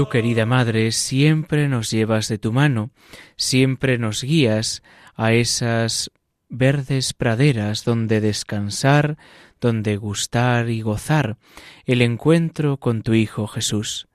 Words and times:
Tú, 0.00 0.08
querida 0.08 0.46
Madre, 0.46 0.92
siempre 0.92 1.68
nos 1.68 1.90
llevas 1.90 2.28
de 2.28 2.38
tu 2.38 2.54
mano, 2.54 2.90
siempre 3.36 3.98
nos 3.98 4.24
guías 4.24 4.82
a 5.14 5.34
esas 5.34 6.10
verdes 6.48 7.12
praderas 7.12 7.84
donde 7.84 8.22
descansar, 8.22 9.18
donde 9.60 9.98
gustar 9.98 10.70
y 10.70 10.80
gozar 10.80 11.36
el 11.84 12.00
encuentro 12.00 12.78
con 12.78 13.02
tu 13.02 13.12
Hijo 13.12 13.46
Jesús. 13.46 14.08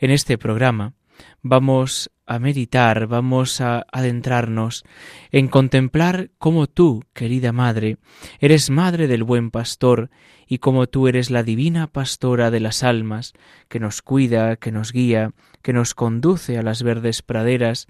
En 0.00 0.10
este 0.10 0.38
programa 0.38 0.94
vamos 1.42 2.10
a 2.26 2.38
meditar, 2.38 3.06
vamos 3.06 3.60
a 3.60 3.86
adentrarnos 3.90 4.84
en 5.30 5.48
contemplar 5.48 6.30
cómo 6.38 6.66
tú, 6.66 7.02
querida 7.14 7.52
Madre, 7.52 7.96
eres 8.38 8.68
Madre 8.68 9.08
del 9.08 9.24
buen 9.24 9.50
pastor 9.50 10.10
y 10.46 10.58
cómo 10.58 10.86
tú 10.86 11.08
eres 11.08 11.30
la 11.30 11.42
divina 11.42 11.86
pastora 11.86 12.50
de 12.50 12.60
las 12.60 12.82
almas, 12.82 13.32
que 13.68 13.80
nos 13.80 14.02
cuida, 14.02 14.56
que 14.56 14.72
nos 14.72 14.92
guía, 14.92 15.32
que 15.62 15.72
nos 15.72 15.94
conduce 15.94 16.58
a 16.58 16.62
las 16.62 16.82
verdes 16.82 17.22
praderas, 17.22 17.86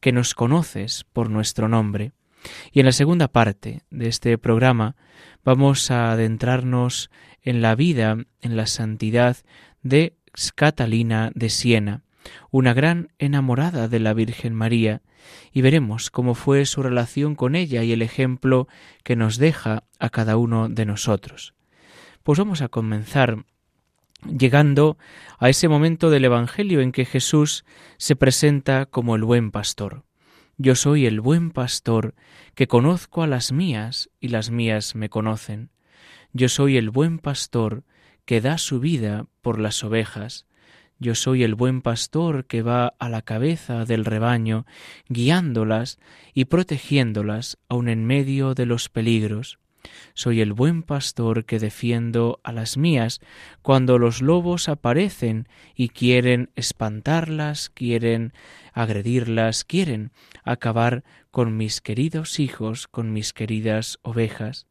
que 0.00 0.12
nos 0.12 0.34
conoces 0.34 1.04
por 1.12 1.30
nuestro 1.30 1.68
nombre. 1.68 2.12
Y 2.72 2.80
en 2.80 2.86
la 2.86 2.92
segunda 2.92 3.28
parte 3.28 3.82
de 3.90 4.08
este 4.08 4.36
programa 4.38 4.96
vamos 5.44 5.90
a 5.90 6.12
adentrarnos 6.12 7.10
en 7.42 7.62
la 7.62 7.74
vida, 7.74 8.16
en 8.40 8.56
la 8.56 8.66
santidad 8.66 9.36
de 9.82 10.16
Catalina 10.54 11.30
de 11.34 11.50
Siena, 11.50 12.02
una 12.50 12.74
gran 12.74 13.12
enamorada 13.18 13.88
de 13.88 14.00
la 14.00 14.14
Virgen 14.14 14.54
María, 14.54 15.02
y 15.52 15.62
veremos 15.62 16.10
cómo 16.10 16.34
fue 16.34 16.66
su 16.66 16.82
relación 16.82 17.34
con 17.34 17.54
ella 17.54 17.82
y 17.82 17.92
el 17.92 18.02
ejemplo 18.02 18.68
que 19.04 19.16
nos 19.16 19.38
deja 19.38 19.84
a 19.98 20.10
cada 20.10 20.36
uno 20.36 20.68
de 20.68 20.84
nosotros. 20.84 21.54
Pues 22.22 22.38
vamos 22.38 22.62
a 22.62 22.68
comenzar 22.68 23.44
llegando 24.26 24.98
a 25.38 25.48
ese 25.48 25.68
momento 25.68 26.10
del 26.10 26.24
Evangelio 26.24 26.80
en 26.80 26.92
que 26.92 27.04
Jesús 27.04 27.64
se 27.98 28.16
presenta 28.16 28.86
como 28.86 29.16
el 29.16 29.24
buen 29.24 29.50
pastor. 29.50 30.04
Yo 30.58 30.74
soy 30.76 31.06
el 31.06 31.20
buen 31.20 31.50
pastor 31.50 32.14
que 32.54 32.68
conozco 32.68 33.22
a 33.22 33.26
las 33.26 33.52
mías 33.52 34.10
y 34.20 34.28
las 34.28 34.50
mías 34.50 34.94
me 34.94 35.08
conocen. 35.08 35.70
Yo 36.32 36.48
soy 36.48 36.76
el 36.76 36.90
buen 36.90 37.18
pastor 37.18 37.84
que 38.24 38.40
da 38.40 38.58
su 38.58 38.78
vida 38.78 39.26
por 39.40 39.58
las 39.58 39.82
ovejas. 39.82 40.46
Yo 41.02 41.16
soy 41.16 41.42
el 41.42 41.56
buen 41.56 41.82
pastor 41.82 42.44
que 42.44 42.62
va 42.62 42.94
a 43.00 43.08
la 43.08 43.22
cabeza 43.22 43.84
del 43.84 44.04
rebaño, 44.04 44.66
guiándolas 45.08 45.98
y 46.32 46.44
protegiéndolas 46.44 47.58
aun 47.68 47.88
en 47.88 48.04
medio 48.04 48.54
de 48.54 48.66
los 48.66 48.88
peligros. 48.88 49.58
Soy 50.14 50.40
el 50.40 50.52
buen 50.52 50.84
pastor 50.84 51.44
que 51.44 51.58
defiendo 51.58 52.38
a 52.44 52.52
las 52.52 52.76
mías 52.76 53.18
cuando 53.62 53.98
los 53.98 54.22
lobos 54.22 54.68
aparecen 54.68 55.48
y 55.74 55.88
quieren 55.88 56.50
espantarlas, 56.54 57.68
quieren 57.68 58.32
agredirlas, 58.72 59.64
quieren 59.64 60.12
acabar 60.44 61.02
con 61.32 61.56
mis 61.56 61.80
queridos 61.80 62.38
hijos, 62.38 62.86
con 62.86 63.12
mis 63.12 63.32
queridas 63.32 63.98
ovejas. 64.02 64.68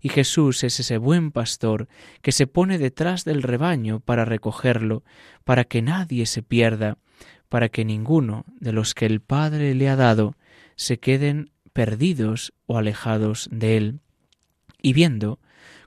Y 0.00 0.08
Jesús 0.08 0.64
es 0.64 0.80
ese 0.80 0.98
buen 0.98 1.30
pastor 1.30 1.88
que 2.22 2.32
se 2.32 2.46
pone 2.46 2.78
detrás 2.78 3.24
del 3.24 3.42
rebaño 3.42 4.00
para 4.00 4.24
recogerlo, 4.24 5.04
para 5.44 5.64
que 5.64 5.82
nadie 5.82 6.26
se 6.26 6.42
pierda, 6.42 6.98
para 7.48 7.68
que 7.68 7.84
ninguno 7.84 8.44
de 8.60 8.72
los 8.72 8.94
que 8.94 9.06
el 9.06 9.20
Padre 9.20 9.74
le 9.74 9.88
ha 9.88 9.96
dado 9.96 10.36
se 10.76 10.98
queden 10.98 11.50
perdidos 11.72 12.52
o 12.66 12.78
alejados 12.78 13.48
de 13.50 13.76
él. 13.76 14.00
Y 14.80 14.92
viendo 14.92 15.40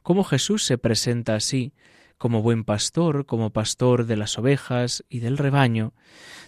cómo 0.04 0.24
Jesús 0.24 0.64
se 0.64 0.78
presenta 0.78 1.36
así, 1.36 1.74
como 2.18 2.44
buen 2.44 2.64
pastor, 2.64 3.26
como 3.26 3.50
pastor 3.50 4.06
de 4.06 4.16
las 4.16 4.38
ovejas 4.38 5.04
y 5.10 5.20
del 5.20 5.40
rebaño, 5.40 5.94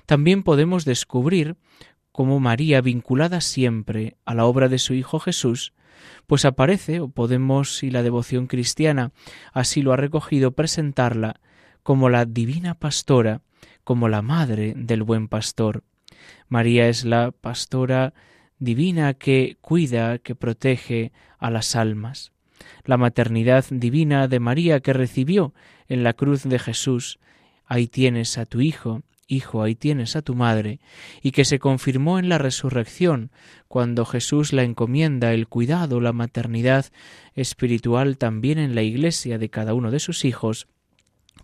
también 0.05 0.43
podemos 0.43 0.85
descubrir 0.85 1.55
cómo 2.11 2.39
María, 2.39 2.79
vinculada 2.81 3.41
siempre 3.41 4.15
a 4.23 4.35
la 4.35 4.45
obra 4.45 4.69
de 4.69 4.77
su 4.77 4.93
Hijo 4.93 5.19
Jesús, 5.19 5.73
pues 6.27 6.45
aparece, 6.45 6.99
o 6.99 7.07
podemos, 7.07 7.77
si 7.77 7.91
la 7.91 8.03
devoción 8.03 8.47
cristiana 8.47 9.11
así 9.51 9.81
lo 9.81 9.93
ha 9.93 9.97
recogido, 9.97 10.51
presentarla 10.51 11.39
como 11.83 12.09
la 12.09 12.25
divina 12.25 12.75
pastora, 12.75 13.41
como 13.83 14.07
la 14.07 14.21
madre 14.21 14.73
del 14.75 15.03
buen 15.03 15.27
pastor. 15.27 15.83
María 16.47 16.87
es 16.87 17.05
la 17.05 17.31
pastora 17.31 18.13
divina 18.59 19.13
que 19.13 19.57
cuida, 19.61 20.17
que 20.19 20.35
protege 20.35 21.11
a 21.37 21.49
las 21.49 21.75
almas. 21.75 22.31
La 22.85 22.97
maternidad 22.97 23.65
divina 23.69 24.27
de 24.27 24.39
María 24.39 24.79
que 24.79 24.93
recibió 24.93 25.53
en 25.87 26.03
la 26.03 26.13
cruz 26.13 26.43
de 26.43 26.59
Jesús, 26.59 27.19
ahí 27.65 27.87
tienes 27.87 28.37
a 28.37 28.45
tu 28.45 28.61
Hijo, 28.61 29.01
Hijo, 29.27 29.63
ahí 29.63 29.75
tienes 29.75 30.15
a 30.15 30.21
tu 30.21 30.35
madre, 30.35 30.79
y 31.21 31.31
que 31.31 31.45
se 31.45 31.59
confirmó 31.59 32.19
en 32.19 32.29
la 32.29 32.37
resurrección, 32.37 33.31
cuando 33.67 34.05
Jesús 34.05 34.53
la 34.53 34.63
encomienda 34.63 35.33
el 35.33 35.47
cuidado, 35.47 36.01
la 36.01 36.13
maternidad 36.13 36.87
espiritual 37.33 38.17
también 38.17 38.59
en 38.59 38.75
la 38.75 38.81
iglesia 38.81 39.37
de 39.37 39.49
cada 39.49 39.73
uno 39.73 39.91
de 39.91 39.99
sus 39.99 40.25
hijos, 40.25 40.67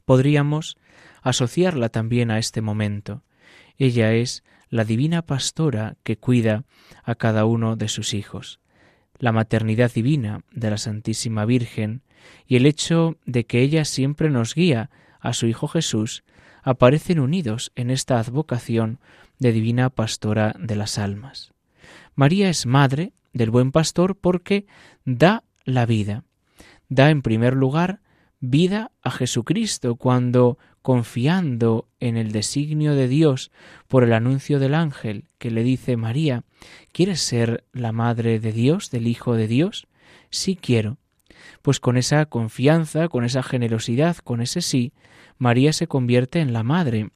podríamos 0.05 0.77
asociarla 1.21 1.89
también 1.89 2.31
a 2.31 2.37
este 2.37 2.61
momento. 2.61 3.23
Ella 3.77 4.13
es 4.13 4.43
la 4.69 4.85
divina 4.85 5.21
pastora 5.21 5.95
que 6.03 6.17
cuida 6.17 6.65
a 7.03 7.15
cada 7.15 7.45
uno 7.45 7.75
de 7.75 7.87
sus 7.87 8.13
hijos. 8.13 8.59
La 9.17 9.31
maternidad 9.31 9.91
divina 9.91 10.41
de 10.51 10.69
la 10.69 10.77
Santísima 10.77 11.45
Virgen 11.45 12.03
y 12.45 12.55
el 12.55 12.65
hecho 12.65 13.17
de 13.25 13.45
que 13.45 13.61
ella 13.61 13.85
siempre 13.85 14.29
nos 14.29 14.55
guía 14.55 14.89
a 15.19 15.33
su 15.33 15.47
Hijo 15.47 15.67
Jesús 15.67 16.23
aparecen 16.63 17.19
unidos 17.19 17.71
en 17.75 17.89
esta 17.89 18.19
advocación 18.19 18.99
de 19.39 19.51
divina 19.51 19.89
pastora 19.89 20.55
de 20.59 20.75
las 20.75 20.97
almas. 20.97 21.53
María 22.15 22.49
es 22.49 22.65
madre 22.65 23.13
del 23.33 23.49
buen 23.49 23.71
pastor 23.71 24.17
porque 24.17 24.65
da 25.05 25.43
la 25.63 25.85
vida. 25.85 26.23
Da 26.89 27.09
en 27.09 27.21
primer 27.21 27.55
lugar 27.55 28.01
vida 28.39 28.91
a 29.01 29.11
Jesucristo 29.11 29.95
cuando, 29.95 30.57
confiando 30.81 31.87
en 31.99 32.17
el 32.17 32.31
designio 32.31 32.95
de 32.95 33.07
Dios 33.07 33.51
por 33.87 34.03
el 34.03 34.13
anuncio 34.13 34.59
del 34.59 34.73
ángel 34.73 35.25
que 35.37 35.51
le 35.51 35.63
dice 35.63 35.97
María, 35.97 36.43
¿quieres 36.91 37.21
ser 37.21 37.65
la 37.73 37.91
madre 37.91 38.39
de 38.39 38.51
Dios, 38.51 38.91
del 38.91 39.07
Hijo 39.07 39.35
de 39.35 39.47
Dios? 39.47 39.87
Sí 40.29 40.55
quiero. 40.55 40.97
Pues 41.61 41.79
con 41.79 41.97
esa 41.97 42.25
confianza, 42.25 43.07
con 43.07 43.23
esa 43.23 43.43
generosidad, 43.43 44.17
con 44.17 44.41
ese 44.41 44.61
sí, 44.61 44.93
María 45.37 45.73
se 45.73 45.87
convierte 45.87 46.39
en 46.39 46.53
la 46.53 46.63
madre 46.63 47.09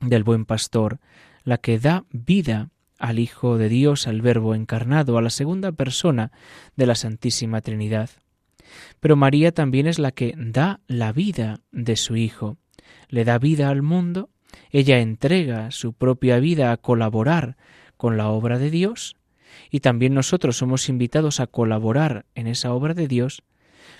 del 0.00 0.24
buen 0.24 0.44
pastor, 0.44 1.00
la 1.44 1.58
que 1.58 1.78
da 1.78 2.04
vida 2.10 2.70
al 2.98 3.18
Hijo 3.18 3.58
de 3.58 3.68
Dios, 3.68 4.06
al 4.06 4.22
Verbo 4.22 4.54
encarnado, 4.54 5.18
a 5.18 5.22
la 5.22 5.30
segunda 5.30 5.72
persona 5.72 6.32
de 6.76 6.86
la 6.86 6.94
Santísima 6.94 7.60
Trinidad. 7.60 8.10
Pero 9.00 9.16
María 9.16 9.52
también 9.52 9.86
es 9.86 9.98
la 9.98 10.10
que 10.10 10.34
da 10.36 10.80
la 10.86 11.12
vida 11.12 11.60
de 11.70 11.96
su 11.96 12.16
Hijo, 12.16 12.56
le 13.08 13.24
da 13.24 13.38
vida 13.38 13.68
al 13.68 13.82
mundo, 13.82 14.30
ella 14.70 14.98
entrega 15.00 15.70
su 15.70 15.92
propia 15.92 16.38
vida 16.38 16.72
a 16.72 16.76
colaborar 16.76 17.56
con 17.96 18.16
la 18.16 18.28
obra 18.28 18.58
de 18.58 18.70
Dios, 18.70 19.16
y 19.70 19.80
también 19.80 20.14
nosotros 20.14 20.56
somos 20.56 20.88
invitados 20.88 21.40
a 21.40 21.46
colaborar 21.46 22.26
en 22.34 22.46
esa 22.46 22.72
obra 22.72 22.94
de 22.94 23.08
Dios, 23.08 23.42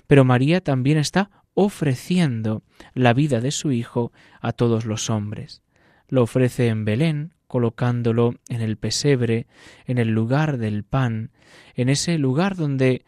pero 0.06 0.25
María 0.25 0.61
también 0.61 0.99
está 0.99 1.31
ofreciendo 1.55 2.62
la 2.95 3.15
vida 3.15 3.41
de 3.41 3.51
su 3.51 3.73
Hijo 3.73 4.12
a 4.41 4.53
todos 4.53 4.85
los 4.85 5.11
hombres. 5.11 5.62
Lo 6.09 6.23
ofrece 6.23 6.69
en 6.69 6.85
Belén, 6.85 7.35
colocándolo 7.47 8.35
en 8.49 8.61
el 8.61 8.77
pesebre, 8.77 9.47
en 9.87 9.99
el 9.99 10.09
lugar 10.09 10.59
del 10.59 10.85
pan, 10.85 11.31
en 11.75 11.89
ese 11.89 12.19
lugar 12.19 12.56
donde 12.56 13.05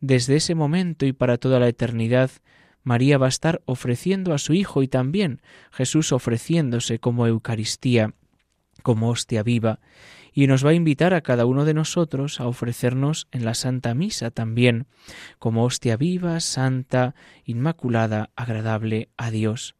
desde 0.00 0.36
ese 0.36 0.54
momento 0.54 1.06
y 1.06 1.12
para 1.12 1.38
toda 1.38 1.58
la 1.58 1.68
eternidad, 1.68 2.30
María 2.82 3.18
va 3.18 3.26
a 3.26 3.30
estar 3.30 3.62
ofreciendo 3.64 4.34
a 4.34 4.38
su 4.38 4.52
Hijo 4.52 4.82
y 4.82 4.88
también 4.88 5.40
Jesús 5.72 6.12
ofreciéndose 6.12 6.98
como 6.98 7.26
Eucaristía, 7.26 8.14
como 8.86 9.10
hostia 9.10 9.42
viva, 9.42 9.80
y 10.32 10.46
nos 10.46 10.64
va 10.64 10.70
a 10.70 10.74
invitar 10.74 11.12
a 11.12 11.20
cada 11.20 11.44
uno 11.44 11.64
de 11.64 11.74
nosotros 11.74 12.38
a 12.38 12.46
ofrecernos 12.46 13.26
en 13.32 13.44
la 13.44 13.54
Santa 13.54 13.94
Misa 13.94 14.30
también, 14.30 14.86
como 15.40 15.64
hostia 15.64 15.96
viva, 15.96 16.38
santa, 16.38 17.16
inmaculada, 17.44 18.30
agradable 18.36 19.08
a 19.16 19.32
Dios. 19.32 19.74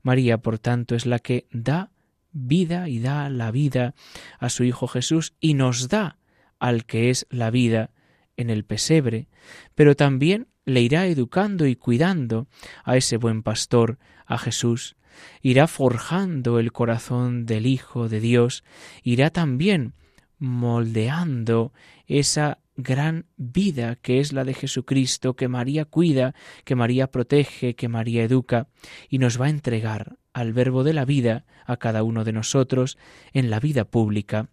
María, 0.00 0.38
por 0.38 0.60
tanto, 0.60 0.94
es 0.94 1.06
la 1.06 1.18
que 1.18 1.48
da 1.50 1.90
vida 2.30 2.88
y 2.88 3.00
da 3.00 3.28
la 3.30 3.50
vida 3.50 3.96
a 4.38 4.48
su 4.48 4.62
Hijo 4.62 4.86
Jesús 4.86 5.34
y 5.40 5.54
nos 5.54 5.88
da 5.88 6.18
al 6.60 6.84
que 6.84 7.10
es 7.10 7.26
la 7.28 7.50
vida 7.50 7.90
en 8.36 8.48
el 8.48 8.64
pesebre, 8.64 9.26
pero 9.74 9.96
también 9.96 10.46
le 10.64 10.82
irá 10.82 11.08
educando 11.08 11.66
y 11.66 11.74
cuidando 11.74 12.46
a 12.84 12.96
ese 12.96 13.16
buen 13.16 13.42
pastor, 13.42 13.98
a 14.24 14.38
Jesús, 14.38 14.94
irá 15.42 15.66
forjando 15.66 16.58
el 16.58 16.72
corazón 16.72 17.46
del 17.46 17.66
Hijo 17.66 18.08
de 18.08 18.20
Dios, 18.20 18.64
irá 19.02 19.30
también 19.30 19.94
moldeando 20.38 21.72
esa 22.06 22.58
gran 22.76 23.26
vida 23.36 23.96
que 23.96 24.20
es 24.20 24.32
la 24.32 24.44
de 24.44 24.54
Jesucristo, 24.54 25.34
que 25.34 25.48
María 25.48 25.84
cuida, 25.84 26.34
que 26.64 26.74
María 26.74 27.10
protege, 27.10 27.74
que 27.74 27.88
María 27.88 28.22
educa, 28.22 28.68
y 29.08 29.18
nos 29.18 29.40
va 29.40 29.46
a 29.46 29.50
entregar 29.50 30.16
al 30.32 30.52
verbo 30.52 30.84
de 30.84 30.92
la 30.92 31.04
vida 31.04 31.46
a 31.64 31.78
cada 31.78 32.02
uno 32.02 32.24
de 32.24 32.32
nosotros 32.32 32.98
en 33.32 33.50
la 33.50 33.60
vida 33.60 33.86
pública, 33.86 34.50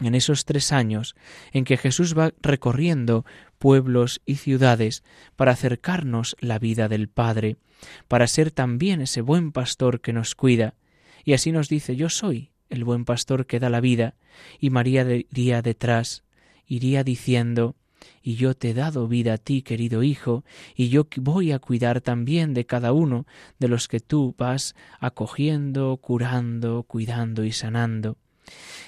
en 0.00 0.14
esos 0.14 0.44
tres 0.44 0.72
años 0.72 1.14
en 1.52 1.64
que 1.64 1.76
Jesús 1.76 2.16
va 2.16 2.32
recorriendo 2.40 3.24
pueblos 3.58 4.20
y 4.26 4.36
ciudades 4.36 5.02
para 5.36 5.52
acercarnos 5.52 6.36
la 6.40 6.58
vida 6.58 6.88
del 6.88 7.08
Padre, 7.08 7.56
para 8.08 8.26
ser 8.26 8.50
también 8.50 9.00
ese 9.00 9.20
buen 9.20 9.52
pastor 9.52 10.00
que 10.00 10.12
nos 10.12 10.34
cuida. 10.34 10.74
Y 11.24 11.34
así 11.34 11.52
nos 11.52 11.68
dice, 11.68 11.96
yo 11.96 12.08
soy 12.08 12.50
el 12.68 12.84
buen 12.84 13.04
pastor 13.04 13.46
que 13.46 13.60
da 13.60 13.68
la 13.68 13.80
vida, 13.80 14.14
y 14.58 14.70
María 14.70 15.02
iría 15.02 15.60
detrás, 15.60 16.24
iría 16.66 17.04
diciendo, 17.04 17.76
y 18.22 18.36
yo 18.36 18.54
te 18.54 18.70
he 18.70 18.74
dado 18.74 19.08
vida 19.08 19.34
a 19.34 19.38
ti, 19.38 19.62
querido 19.62 20.02
Hijo, 20.02 20.44
y 20.74 20.88
yo 20.88 21.06
voy 21.16 21.52
a 21.52 21.58
cuidar 21.58 22.00
también 22.00 22.54
de 22.54 22.64
cada 22.64 22.92
uno 22.92 23.26
de 23.58 23.68
los 23.68 23.88
que 23.88 24.00
tú 24.00 24.34
vas 24.38 24.74
acogiendo, 25.00 25.96
curando, 25.98 26.84
cuidando 26.84 27.44
y 27.44 27.52
sanando. 27.52 28.16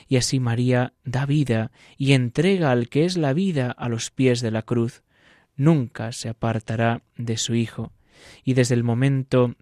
Y 0.08 0.16
así 0.16 0.40
María 0.40 0.94
da 1.04 1.26
vida 1.26 1.72
y 1.96 2.12
entrega 2.12 2.70
al 2.70 2.88
que 2.88 3.04
es 3.04 3.16
la 3.16 3.32
vida 3.32 3.70
a 3.70 3.88
los 3.88 4.10
pies 4.10 4.40
de 4.40 4.50
la 4.50 4.62
cruz. 4.62 5.02
Nunca 5.56 6.12
se 6.12 6.28
apartará 6.28 7.02
de 7.16 7.36
su 7.36 7.54
Hijo. 7.54 7.92
Y 8.44 8.54
desde 8.54 8.74
el 8.74 8.84
momento 8.84 9.56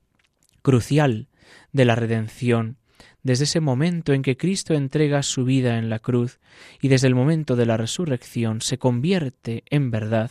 crucial 0.62 1.28
de 1.72 1.84
la 1.84 1.94
redención, 1.94 2.76
desde 3.22 3.44
ese 3.44 3.60
momento 3.60 4.12
en 4.12 4.22
que 4.22 4.36
Cristo 4.36 4.74
entrega 4.74 5.22
su 5.22 5.44
vida 5.44 5.78
en 5.78 5.90
la 5.90 5.98
cruz 5.98 6.40
y 6.80 6.88
desde 6.88 7.06
el 7.06 7.14
momento 7.14 7.56
de 7.56 7.66
la 7.66 7.76
resurrección 7.76 8.60
se 8.60 8.78
convierte 8.78 9.64
en 9.70 9.90
verdad 9.90 10.30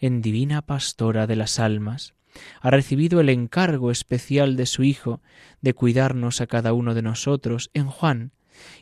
en 0.00 0.20
divina 0.20 0.62
pastora 0.62 1.26
de 1.26 1.36
las 1.36 1.58
almas. 1.58 2.14
Ha 2.60 2.70
recibido 2.70 3.20
el 3.20 3.28
encargo 3.28 3.90
especial 3.90 4.56
de 4.56 4.66
su 4.66 4.82
Hijo 4.82 5.20
de 5.60 5.74
cuidarnos 5.74 6.40
a 6.40 6.46
cada 6.46 6.72
uno 6.72 6.94
de 6.94 7.02
nosotros 7.02 7.70
en 7.74 7.86
Juan, 7.86 8.32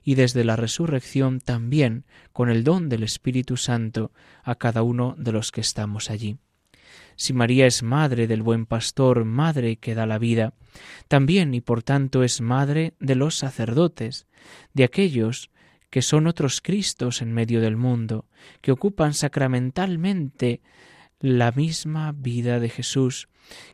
y 0.03 0.15
desde 0.15 0.45
la 0.45 0.57
resurrección 0.57 1.41
también 1.41 2.05
con 2.33 2.51
el 2.51 2.65
don 2.65 2.89
del 2.89 3.03
Espíritu 3.03 3.57
Santo 3.57 4.13
a 4.43 4.55
cada 4.55 4.83
uno 4.83 5.15
de 5.19 5.33
los 5.33 5.53
que 5.53 5.61
estamos 5.61 6.11
allí. 6.11 6.39
Si 7.17 7.33
María 7.33 7.67
es 7.67 7.83
madre 7.83 8.27
del 8.27 8.43
buen 8.43 8.67
pastor, 8.67 9.25
madre 9.25 9.77
que 9.77 9.95
da 9.95 10.07
la 10.07 10.19
vida, 10.19 10.55
también 11.09 11.55
y 11.55 11.61
por 11.61 11.83
tanto 11.83 12.23
es 12.23 12.41
madre 12.41 12.95
de 13.01 13.15
los 13.15 13.37
sacerdotes, 13.37 14.27
de 14.73 14.85
aquellos 14.85 15.51
que 15.91 16.03
son 16.03 16.27
otros 16.27 16.61
Cristos 16.63 17.21
en 17.21 17.33
medio 17.33 17.61
del 17.61 17.77
mundo, 17.77 18.27
que 18.63 18.73
ocupan 18.73 19.13
sacramentalmente 19.13 20.63
la 21.21 21.53
misma 21.53 22.13
vida 22.13 22.61
de 22.61 22.71
Jesús, 22.71 23.29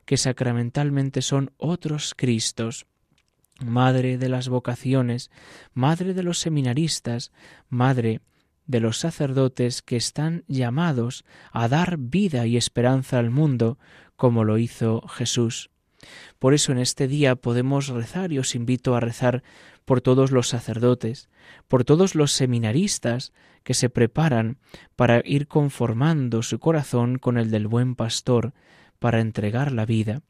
que 0.04 0.16
sacramentalmente 0.16 1.22
son 1.22 1.52
otros 1.56 2.14
Cristos, 2.16 2.86
madre 3.58 4.18
de 4.18 4.28
las 4.28 4.48
vocaciones, 4.48 5.30
madre 5.74 6.14
de 6.14 6.22
los 6.22 6.38
seminaristas, 6.38 7.32
madre 7.68 8.20
de 8.66 8.80
los 8.80 8.98
sacerdotes 8.98 9.82
que 9.82 9.96
están 9.96 10.44
llamados 10.46 11.24
a 11.52 11.68
dar 11.68 11.96
vida 11.98 12.46
y 12.46 12.56
esperanza 12.56 13.18
al 13.18 13.30
mundo, 13.30 13.78
como 14.16 14.44
lo 14.44 14.58
hizo 14.58 15.00
Jesús. 15.08 15.70
Por 16.38 16.54
eso 16.54 16.72
en 16.72 16.78
este 16.78 17.08
día 17.08 17.34
podemos 17.34 17.88
rezar 17.88 18.32
y 18.32 18.38
os 18.38 18.54
invito 18.54 18.94
a 18.94 19.00
rezar 19.00 19.42
por 19.84 20.00
todos 20.00 20.30
los 20.30 20.48
sacerdotes, 20.48 21.28
por 21.66 21.84
todos 21.84 22.14
los 22.14 22.32
seminaristas 22.32 23.32
que 23.64 23.74
se 23.74 23.88
preparan 23.88 24.58
para 24.96 25.22
ir 25.24 25.48
conformando 25.48 26.42
su 26.42 26.58
corazón 26.58 27.18
con 27.18 27.38
el 27.38 27.50
del 27.50 27.66
buen 27.66 27.96
pastor, 27.96 28.52
para 28.98 29.20
entregar 29.20 29.72
la 29.72 29.86
vida. 29.86 30.22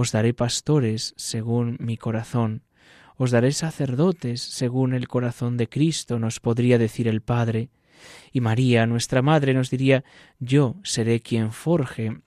Os 0.00 0.12
daré 0.12 0.32
pastores 0.32 1.12
según 1.18 1.76
mi 1.78 1.98
corazón, 1.98 2.62
os 3.18 3.30
daré 3.30 3.52
sacerdotes 3.52 4.40
según 4.40 4.94
el 4.94 5.08
corazón 5.08 5.58
de 5.58 5.68
Cristo, 5.68 6.18
nos 6.18 6.40
podría 6.40 6.78
decir 6.78 7.06
el 7.06 7.20
Padre. 7.20 7.68
Y 8.32 8.40
María, 8.40 8.86
nuestra 8.86 9.20
Madre, 9.20 9.52
nos 9.52 9.68
diría, 9.68 10.02
yo 10.38 10.76
seré 10.84 11.20
quien 11.20 11.52
forje 11.52 12.22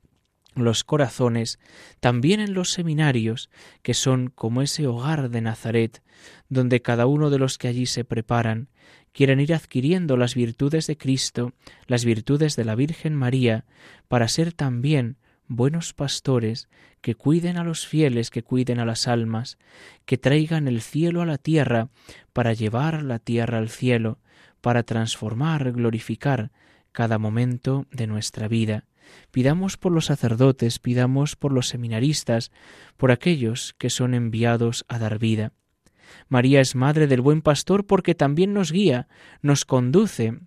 los 0.53 0.83
corazones, 0.83 1.57
también 1.99 2.42
en 2.42 2.53
los 2.53 2.69
seminarios, 2.69 3.49
que 3.81 3.95
son 3.95 4.27
como 4.27 4.61
ese 4.61 4.85
hogar 4.85 5.31
de 5.31 5.42
Nazaret, 5.42 6.03
donde 6.49 6.83
cada 6.83 7.07
uno 7.07 7.31
de 7.31 7.39
los 7.39 7.57
que 7.57 7.69
allí 7.69 7.87
se 7.87 8.03
preparan 8.03 8.69
quieren 9.13 9.39
ir 9.39 9.51
adquiriendo 9.51 10.15
las 10.15 10.35
virtudes 10.35 10.85
de 10.85 10.95
Cristo, 10.95 11.53
las 11.87 12.06
virtudes 12.06 12.56
de 12.56 12.65
la 12.65 12.75
Virgen 12.75 13.15
María, 13.15 13.65
para 14.07 14.27
ser 14.27 14.53
también 14.53 15.18
buenos 15.56 15.94
pastores 15.94 16.69
que 17.02 17.16
cuiden 17.16 17.57
a 17.57 17.64
los 17.64 17.88
fieles, 17.88 18.30
que 18.30 18.44
cuiden 18.44 18.80
a 18.80 18.86
las 18.86 19.07
almas, 19.07 19.57
que 20.06 20.18
traigan 20.18 20.68
el 20.68 20.81
cielo 20.81 21.22
a 21.22 21.26
la 21.26 21.38
tierra 21.38 21.90
para 22.33 22.54
llevar 22.54 23.04
la 23.04 23.19
tierra 23.19 23.57
al 23.57 23.69
cielo, 23.69 24.19
para 24.62 24.83
transformar, 24.83 25.72
glorificar 25.72 26.52
cada 26.92 27.18
momento 27.18 27.86
de 27.92 28.07
nuestra 28.07 28.48
vida. 28.48 28.86
Pidamos 29.31 29.78
por 29.78 29.92
los 29.92 30.06
sacerdotes, 30.06 30.80
pidamos 30.80 31.36
por 31.36 31.52
los 31.52 31.68
seminaristas, 31.68 32.52
por 32.98 33.12
aquellos 33.12 33.76
que 33.78 33.90
son 33.90 34.14
enviados 34.14 34.86
a 34.88 35.00
dar 35.00 35.19
vida. 35.19 35.52
María 36.30 36.62
es 36.62 36.76
madre 36.76 37.07
del 37.07 37.22
buen 37.22 37.42
pastor 37.42 37.86
porque 37.86 38.16
también 38.16 38.54
nos 38.54 38.72
guía, 38.72 39.07
nos 39.42 39.66
conduce 39.66 40.40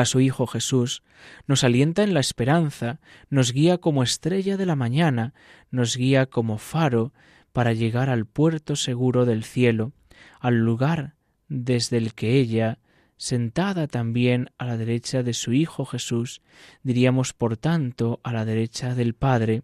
a 0.00 0.04
su 0.04 0.20
Hijo 0.20 0.46
Jesús, 0.46 1.02
nos 1.46 1.64
alienta 1.64 2.02
en 2.02 2.14
la 2.14 2.20
esperanza, 2.20 3.00
nos 3.30 3.52
guía 3.52 3.78
como 3.78 4.02
estrella 4.02 4.56
de 4.56 4.66
la 4.66 4.76
mañana, 4.76 5.34
nos 5.70 5.96
guía 5.96 6.26
como 6.26 6.58
faro 6.58 7.12
para 7.52 7.72
llegar 7.72 8.10
al 8.10 8.26
puerto 8.26 8.76
seguro 8.76 9.24
del 9.24 9.44
cielo, 9.44 9.92
al 10.40 10.58
lugar 10.58 11.14
desde 11.48 11.98
el 11.98 12.14
que 12.14 12.38
ella, 12.38 12.78
sentada 13.16 13.86
también 13.86 14.50
a 14.58 14.64
la 14.64 14.76
derecha 14.76 15.22
de 15.22 15.34
su 15.34 15.52
Hijo 15.52 15.84
Jesús, 15.84 16.42
diríamos 16.82 17.32
por 17.34 17.56
tanto 17.56 18.20
a 18.24 18.32
la 18.32 18.44
derecha 18.44 18.94
del 18.94 19.14
Padre, 19.14 19.62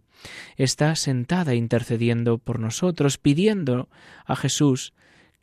está 0.57 0.95
sentada 0.97 1.55
intercediendo 1.55 2.39
por 2.39 2.61
nosotros, 2.61 3.19
pidiendo 3.19 3.89
a 4.27 4.37
Jesús 4.37 4.93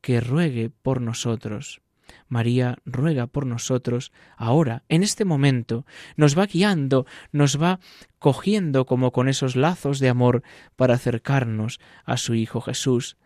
que 0.01 0.21
ruegue 0.21 0.69
por 0.69 1.01
nosotros. 1.01 1.81
María 2.27 2.77
ruega 2.85 3.27
por 3.27 3.45
nosotros 3.45 4.11
ahora, 4.35 4.83
en 4.89 5.03
este 5.03 5.25
momento, 5.25 5.85
nos 6.15 6.37
va 6.37 6.47
guiando, 6.47 7.05
nos 7.31 7.61
va 7.61 7.79
cogiendo 8.19 8.85
como 8.85 9.11
con 9.11 9.29
esos 9.29 9.55
lazos 9.55 9.99
de 9.99 10.09
amor 10.09 10.43
para 10.75 10.95
acercarnos 10.95 11.79
a 12.03 12.17
su 12.17 12.33
Hijo 12.33 12.61
Jesús, 12.61 13.17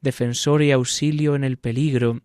defensor 0.00 0.62
y 0.62 0.72
auxilio 0.72 1.34
en 1.34 1.44
el 1.44 1.56
peligro, 1.56 2.20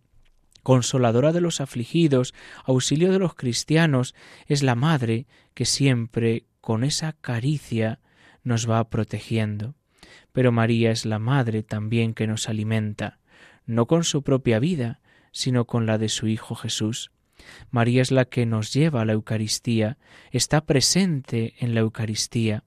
consoladora 0.62 1.32
de 1.32 1.40
los 1.40 1.60
afligidos, 1.60 2.34
auxilio 2.64 3.10
de 3.10 3.18
los 3.18 3.34
cristianos, 3.34 4.14
es 4.46 4.62
la 4.62 4.74
Madre 4.74 5.26
que 5.54 5.64
siempre 5.64 6.44
con 6.60 6.84
esa 6.84 7.14
caricia 7.14 8.00
nos 8.42 8.68
va 8.68 8.90
protegiendo. 8.90 9.74
Pero 10.32 10.52
María 10.52 10.90
es 10.90 11.06
la 11.06 11.18
Madre 11.18 11.62
también 11.62 12.12
que 12.12 12.26
nos 12.26 12.48
alimenta, 12.48 13.18
no 13.64 13.86
con 13.86 14.04
su 14.04 14.22
propia 14.22 14.58
vida, 14.58 15.00
sino 15.32 15.64
con 15.66 15.86
la 15.86 15.98
de 15.98 16.08
su 16.08 16.26
Hijo 16.26 16.54
Jesús. 16.54 17.10
María 17.70 18.02
es 18.02 18.10
la 18.10 18.24
que 18.24 18.46
nos 18.46 18.72
lleva 18.72 19.02
a 19.02 19.04
la 19.04 19.12
Eucaristía, 19.12 19.98
está 20.30 20.62
presente 20.62 21.54
en 21.58 21.74
la 21.74 21.80
Eucaristía. 21.80 22.64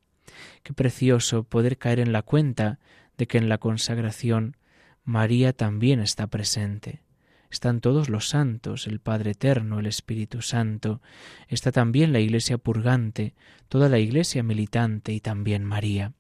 Qué 0.64 0.74
precioso 0.74 1.44
poder 1.44 1.78
caer 1.78 2.00
en 2.00 2.12
la 2.12 2.22
cuenta 2.22 2.80
de 3.18 3.28
que 3.28 3.38
en 3.38 3.50
la 3.50 3.58
consagración 3.58 4.58
María 5.04 5.54
también 5.54 6.00
está 6.00 6.28
presente. 6.28 7.02
están 7.50 7.82
todos 7.82 8.08
los 8.08 8.30
santos, 8.30 8.88
el 8.88 9.02
Padre 9.02 9.32
Eterno, 9.32 9.80
el 9.80 9.86
Espíritu 9.86 10.42
Santo, 10.42 11.02
está 11.50 11.74
también 11.74 12.14
la 12.14 12.22
Iglesia 12.22 12.58
purgante, 12.58 13.36
toda 13.68 13.90
la 13.90 14.00
Iglesia 14.00 14.42
militante 14.42 15.12
y 15.12 15.20
también 15.20 15.66
María. 15.66 16.14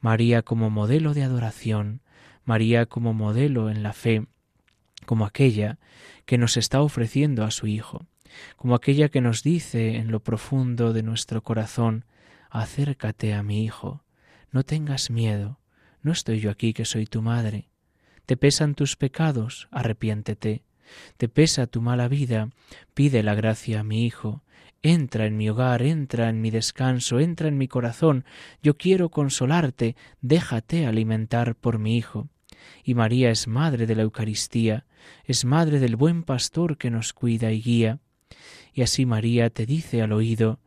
María 0.00 0.42
como 0.42 0.70
modelo 0.70 1.12
de 1.12 1.24
adoración, 1.24 2.02
María 2.44 2.86
como 2.86 3.14
modelo 3.14 3.68
en 3.68 3.82
la 3.82 3.92
fe, 3.92 4.26
como 5.10 5.24
aquella 5.24 5.80
que 6.24 6.38
nos 6.38 6.56
está 6.56 6.80
ofreciendo 6.82 7.42
a 7.42 7.50
su 7.50 7.66
Hijo, 7.66 8.06
como 8.54 8.76
aquella 8.76 9.08
que 9.08 9.20
nos 9.20 9.42
dice 9.42 9.96
en 9.96 10.12
lo 10.12 10.20
profundo 10.20 10.92
de 10.92 11.02
nuestro 11.02 11.42
corazón, 11.42 12.04
acércate 12.48 13.34
a 13.34 13.42
mi 13.42 13.64
Hijo, 13.64 14.04
no 14.52 14.62
tengas 14.62 15.10
miedo, 15.10 15.58
no 16.00 16.12
estoy 16.12 16.38
yo 16.38 16.48
aquí 16.48 16.72
que 16.72 16.84
soy 16.84 17.06
tu 17.06 17.22
madre, 17.22 17.70
te 18.24 18.36
pesan 18.36 18.76
tus 18.76 18.94
pecados, 18.94 19.66
arrepiéntete. 19.72 20.62
Te 21.16 21.28
pesa 21.28 21.66
tu 21.66 21.82
mala 21.82 22.06
vida, 22.06 22.50
pide 22.94 23.24
la 23.24 23.34
gracia 23.34 23.80
a 23.80 23.82
mi 23.82 24.06
Hijo. 24.06 24.44
Entra 24.80 25.26
en 25.26 25.36
mi 25.36 25.50
hogar, 25.50 25.82
entra 25.82 26.28
en 26.28 26.40
mi 26.40 26.52
descanso, 26.52 27.18
entra 27.18 27.48
en 27.48 27.58
mi 27.58 27.66
corazón. 27.66 28.24
Yo 28.62 28.76
quiero 28.76 29.08
consolarte, 29.08 29.96
déjate 30.20 30.86
alimentar 30.86 31.56
por 31.56 31.80
mi 31.80 31.96
Hijo. 31.96 32.28
Y 32.84 32.94
María 32.94 33.32
es 33.32 33.48
madre 33.48 33.86
de 33.86 33.96
la 33.96 34.02
Eucaristía, 34.02 34.86
es 35.24 35.44
madre 35.44 35.78
del 35.78 35.96
buen 35.96 36.22
pastor 36.22 36.76
que 36.76 36.90
nos 36.90 37.12
cuida 37.12 37.52
y 37.52 37.60
guía. 37.60 37.98
Y 38.72 38.82
así 38.82 39.06
María 39.06 39.50
te 39.50 39.66
dice 39.66 40.02
al 40.02 40.12
oído, 40.12 40.60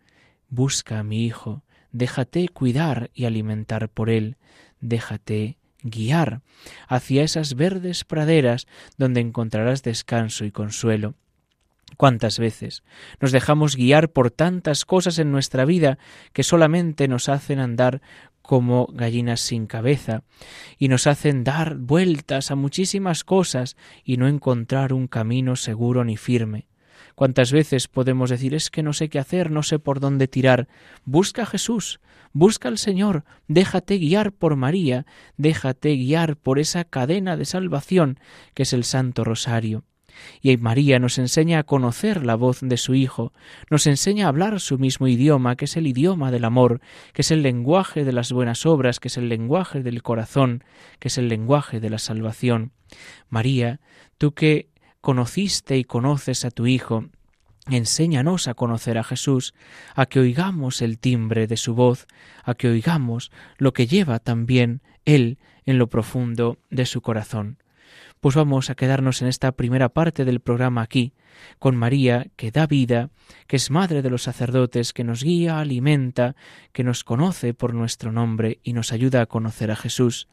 Busca 0.50 1.00
a 1.00 1.04
mi 1.04 1.26
Hijo, 1.26 1.64
déjate 1.92 2.48
cuidar 2.50 3.10
y 3.14 3.26
alimentar 3.26 3.90
por 3.90 4.10
él, 4.10 4.38
déjate 4.82 5.58
guiar 5.84 6.42
hacia 6.88 7.24
esas 7.24 7.56
verdes 7.56 8.04
praderas 8.04 8.68
donde 8.98 9.22
encontrarás 9.22 9.84
descanso 9.84 10.46
y 10.46 10.52
consuelo. 10.52 11.16
¿Cuántas 11.98 12.40
veces 12.40 12.84
nos 13.20 13.32
dejamos 13.32 13.76
guiar 13.76 14.10
por 14.10 14.32
tantas 14.32 14.86
cosas 14.86 15.20
en 15.20 15.32
nuestra 15.32 15.66
vida 15.66 15.98
que 16.34 16.44
solamente 16.44 17.08
nos 17.08 17.30
hacen 17.30 17.60
andar 17.60 18.02
como 18.42 18.88
gallinas 18.88 19.40
sin 19.42 19.68
cabeza 19.68 20.24
y 20.78 20.90
nos 20.90 21.08
hacen 21.08 21.44
dar 21.44 21.76
vueltas 21.76 22.52
a 22.52 22.56
muchísimas 22.56 23.24
cosas 23.24 23.78
y 24.04 24.18
no 24.18 24.28
encontrar 24.28 24.94
un 24.94 25.08
camino 25.08 25.56
seguro 25.56 26.04
ni 26.04 26.18
firme? 26.18 26.68
¿Cuántas 27.16 27.52
veces 27.52 27.88
podemos 27.88 28.32
decir 28.32 28.56
es 28.56 28.72
que 28.72 28.82
no 28.82 28.92
sé 28.92 29.08
qué 29.08 29.20
hacer, 29.20 29.52
no 29.52 29.62
sé 29.62 29.78
por 29.78 30.00
dónde 30.00 30.28
tirar? 30.28 30.68
Busca 31.06 31.44
a 31.44 31.46
Jesús, 31.46 32.00
busca 32.32 32.70
al 32.70 32.80
Señor, 32.80 33.24
déjate 33.48 34.00
guiar 34.00 34.32
por 34.32 34.56
María, 34.56 35.06
déjate 35.38 35.96
guiar 35.96 36.38
por 36.38 36.58
esa 36.58 36.86
cadena 36.86 37.38
de 37.38 37.46
salvación 37.46 38.20
que 38.56 38.64
es 38.64 38.74
el 38.74 38.84
Santo 38.84 39.24
Rosario. 39.24 39.84
Y 40.42 40.56
María 40.58 41.00
nos 41.00 41.18
enseña 41.18 41.60
a 41.60 41.64
conocer 41.64 42.26
la 42.26 42.36
voz 42.36 42.60
de 42.62 42.78
su 42.78 42.96
Hijo, 42.96 43.34
nos 43.70 43.88
enseña 43.88 44.26
a 44.26 44.30
hablar 44.30 44.60
su 44.60 44.78
mismo 44.78 45.08
idioma, 45.08 45.56
que 45.56 45.66
es 45.66 45.78
el 45.78 45.88
idioma 45.88 46.32
del 46.32 46.46
amor, 46.46 46.82
que 47.14 47.22
es 47.22 47.32
el 47.32 47.42
lenguaje 47.42 48.04
de 48.04 48.14
las 48.14 48.32
buenas 48.32 48.66
obras, 48.66 49.00
que 49.00 49.08
es 49.08 49.18
el 49.18 49.30
lenguaje 49.30 49.84
del 49.84 50.04
corazón, 50.04 50.64
que 51.00 51.08
es 51.08 51.18
el 51.18 51.30
lenguaje 51.30 51.80
de 51.80 51.90
la 51.90 52.00
salvación. 52.00 52.72
María, 53.30 53.80
tú 54.18 54.34
que 54.34 54.70
conociste 55.02 55.78
y 55.78 55.84
conoces 55.84 56.46
a 56.46 56.52
tu 56.52 56.68
Hijo, 56.68 57.06
enséñanos 57.70 58.48
a 58.48 58.54
conocer 58.54 58.98
a 58.98 59.04
Jesús, 59.04 59.54
a 59.96 60.06
que 60.06 60.20
oigamos 60.20 60.82
el 60.82 61.00
timbre 61.00 61.48
de 61.48 61.58
su 61.58 61.76
voz, 61.76 62.08
a 62.44 62.56
que 62.56 62.68
oigamos 62.68 63.32
lo 63.58 63.74
que 63.74 63.88
lleva 63.88 64.20
también 64.20 64.82
Él 65.06 65.38
en 65.66 65.78
lo 65.78 65.88
profundo 65.88 66.58
de 66.70 66.86
su 66.86 67.02
corazón. 67.02 67.63
Pues 68.20 68.36
vamos 68.36 68.70
a 68.70 68.76
quedarnos 68.76 69.22
en 69.22 69.28
esta 69.28 69.52
primera 69.52 69.90
parte 69.90 70.26
del 70.26 70.40
programa 70.40 70.82
aquí, 70.82 71.14
con 71.60 71.76
María, 71.76 72.28
que 72.36 72.52
da 72.52 72.68
vida, 72.68 73.10
que 73.48 73.56
es 73.56 73.72
madre 73.72 74.02
de 74.02 74.10
los 74.10 74.24
sacerdotes, 74.24 74.94
que 74.94 75.04
nos 75.04 75.24
guía, 75.24 75.60
alimenta, 75.60 76.36
que 76.72 76.84
nos 76.84 77.04
conoce 77.04 77.54
por 77.54 77.74
nuestro 77.74 78.12
nombre 78.12 78.60
y 78.64 78.74
nos 78.74 78.94
ayuda 78.94 79.22
a 79.22 79.26
conocer 79.26 79.72
a 79.72 79.76
Jesús. 79.76 80.28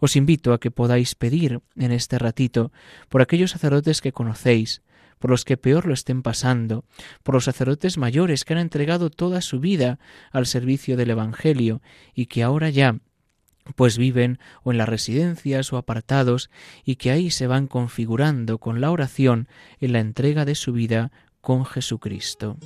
Os 0.00 0.16
invito 0.16 0.52
a 0.52 0.60
que 0.60 0.70
podáis 0.70 1.14
pedir 1.14 1.60
en 1.76 1.92
este 1.92 2.18
ratito 2.18 2.72
por 3.08 3.22
aquellos 3.22 3.50
sacerdotes 3.50 4.00
que 4.00 4.12
conocéis, 4.12 4.82
por 5.18 5.30
los 5.30 5.44
que 5.44 5.56
peor 5.56 5.86
lo 5.86 5.94
estén 5.94 6.22
pasando, 6.22 6.84
por 7.22 7.34
los 7.34 7.44
sacerdotes 7.44 7.98
mayores 7.98 8.44
que 8.44 8.54
han 8.54 8.60
entregado 8.60 9.10
toda 9.10 9.40
su 9.40 9.60
vida 9.60 9.98
al 10.30 10.46
servicio 10.46 10.96
del 10.96 11.10
Evangelio 11.10 11.82
y 12.14 12.26
que 12.26 12.42
ahora 12.42 12.70
ya 12.70 12.96
pues 13.74 13.98
viven 13.98 14.38
o 14.62 14.72
en 14.72 14.78
las 14.78 14.88
residencias 14.88 15.72
o 15.72 15.76
apartados 15.76 16.50
y 16.84 16.96
que 16.96 17.10
ahí 17.10 17.30
se 17.30 17.46
van 17.46 17.66
configurando 17.66 18.58
con 18.58 18.80
la 18.80 18.90
oración 18.90 19.48
en 19.80 19.92
la 19.92 20.00
entrega 20.00 20.44
de 20.44 20.54
su 20.54 20.72
vida 20.72 21.12
con 21.40 21.64
Jesucristo. 21.64 22.56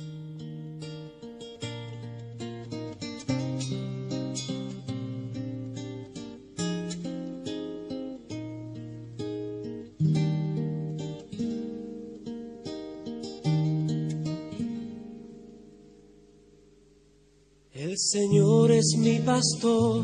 El 17.93 17.99
Señor 17.99 18.71
es 18.71 18.95
mi 18.97 19.19
pastor, 19.19 20.03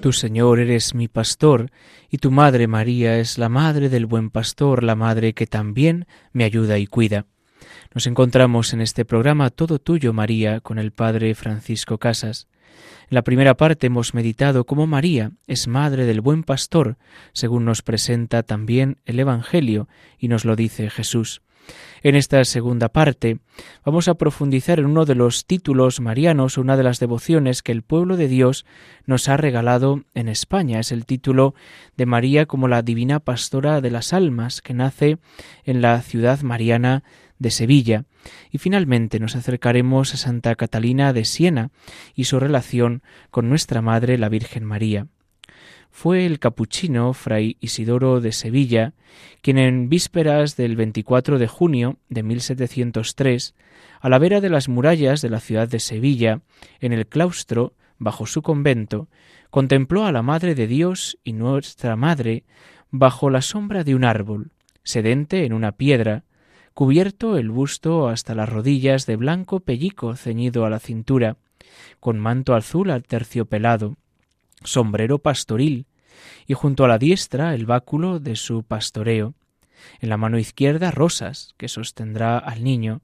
Tu 0.00 0.12
Señor 0.12 0.60
eres 0.60 0.94
mi 0.94 1.08
pastor, 1.08 1.70
y 2.08 2.16
tu 2.16 2.30
Madre 2.30 2.66
María 2.66 3.18
es 3.18 3.36
la 3.36 3.50
Madre 3.50 3.90
del 3.90 4.06
buen 4.06 4.30
pastor, 4.30 4.82
la 4.82 4.96
Madre 4.96 5.34
que 5.34 5.46
también 5.46 6.06
me 6.32 6.44
ayuda 6.44 6.78
y 6.78 6.86
cuida. 6.86 7.26
Nos 7.94 8.06
encontramos 8.06 8.72
en 8.72 8.80
este 8.80 9.04
programa 9.04 9.50
Todo 9.50 9.78
Tuyo, 9.78 10.14
María, 10.14 10.60
con 10.60 10.78
el 10.78 10.92
Padre 10.92 11.34
Francisco 11.34 11.98
Casas. 11.98 12.48
En 13.10 13.14
la 13.14 13.22
primera 13.22 13.58
parte 13.58 13.88
hemos 13.88 14.14
meditado 14.14 14.64
cómo 14.64 14.86
María 14.86 15.32
es 15.46 15.68
Madre 15.68 16.06
del 16.06 16.22
buen 16.22 16.44
pastor, 16.44 16.96
según 17.34 17.66
nos 17.66 17.82
presenta 17.82 18.42
también 18.42 18.96
el 19.04 19.20
Evangelio 19.20 19.86
y 20.18 20.28
nos 20.28 20.46
lo 20.46 20.56
dice 20.56 20.88
Jesús. 20.88 21.42
En 22.02 22.14
esta 22.14 22.42
segunda 22.44 22.88
parte 22.88 23.38
vamos 23.84 24.08
a 24.08 24.14
profundizar 24.14 24.78
en 24.78 24.86
uno 24.86 25.04
de 25.04 25.14
los 25.14 25.46
títulos 25.46 26.00
marianos, 26.00 26.56
una 26.56 26.76
de 26.76 26.82
las 26.82 26.98
devociones 26.98 27.62
que 27.62 27.72
el 27.72 27.82
pueblo 27.82 28.16
de 28.16 28.28
Dios 28.28 28.64
nos 29.06 29.28
ha 29.28 29.36
regalado 29.36 30.02
en 30.14 30.28
España. 30.28 30.80
Es 30.80 30.92
el 30.92 31.04
título 31.04 31.54
de 31.96 32.06
María 32.06 32.46
como 32.46 32.68
la 32.68 32.82
divina 32.82 33.20
pastora 33.20 33.80
de 33.80 33.90
las 33.90 34.12
almas, 34.12 34.62
que 34.62 34.72
nace 34.72 35.18
en 35.64 35.82
la 35.82 36.00
ciudad 36.00 36.40
mariana 36.40 37.04
de 37.38 37.50
Sevilla 37.50 38.04
y 38.50 38.58
finalmente 38.58 39.18
nos 39.18 39.36
acercaremos 39.36 40.14
a 40.14 40.16
Santa 40.16 40.54
Catalina 40.54 41.12
de 41.12 41.24
Siena 41.24 41.70
y 42.14 42.24
su 42.24 42.38
relación 42.38 43.02
con 43.30 43.48
nuestra 43.48 43.82
Madre 43.82 44.18
la 44.18 44.28
Virgen 44.28 44.64
María. 44.64 45.06
Fue 45.90 46.26
el 46.26 46.38
capuchino 46.38 47.12
Fray 47.12 47.56
Isidoro 47.60 48.20
de 48.20 48.32
Sevilla 48.32 48.94
quien 49.42 49.58
en 49.58 49.88
vísperas 49.88 50.56
del 50.56 50.76
24 50.76 51.38
de 51.38 51.46
junio 51.46 51.98
de 52.08 52.22
1703, 52.22 53.54
a 54.00 54.08
la 54.08 54.18
vera 54.18 54.40
de 54.40 54.50
las 54.50 54.68
murallas 54.68 55.20
de 55.22 55.30
la 55.30 55.40
ciudad 55.40 55.68
de 55.68 55.80
Sevilla, 55.80 56.40
en 56.80 56.92
el 56.92 57.06
claustro, 57.06 57.74
bajo 57.98 58.26
su 58.26 58.42
convento, 58.42 59.08
contempló 59.50 60.04
a 60.04 60.12
la 60.12 60.22
Madre 60.22 60.54
de 60.54 60.66
Dios 60.66 61.18
y 61.24 61.32
nuestra 61.32 61.96
Madre 61.96 62.44
bajo 62.90 63.30
la 63.30 63.42
sombra 63.42 63.84
de 63.84 63.94
un 63.94 64.04
árbol, 64.04 64.52
sedente 64.82 65.44
en 65.44 65.52
una 65.52 65.72
piedra, 65.72 66.24
cubierto 66.74 67.36
el 67.36 67.50
busto 67.50 68.08
hasta 68.08 68.34
las 68.34 68.48
rodillas 68.48 69.06
de 69.06 69.16
blanco 69.16 69.60
pellico 69.60 70.16
ceñido 70.16 70.64
a 70.64 70.70
la 70.70 70.78
cintura, 70.78 71.36
con 71.98 72.18
manto 72.18 72.54
azul 72.54 72.90
terciopelado, 73.06 73.96
sombrero 74.64 75.18
pastoril, 75.18 75.86
y 76.46 76.54
junto 76.54 76.84
a 76.84 76.88
la 76.88 76.98
diestra 76.98 77.54
el 77.54 77.66
báculo 77.66 78.18
de 78.18 78.36
su 78.36 78.62
pastoreo, 78.62 79.34
en 80.00 80.08
la 80.08 80.16
mano 80.16 80.38
izquierda 80.38 80.90
rosas 80.90 81.54
que 81.56 81.68
sostendrá 81.68 82.38
al 82.38 82.62
niño, 82.64 83.00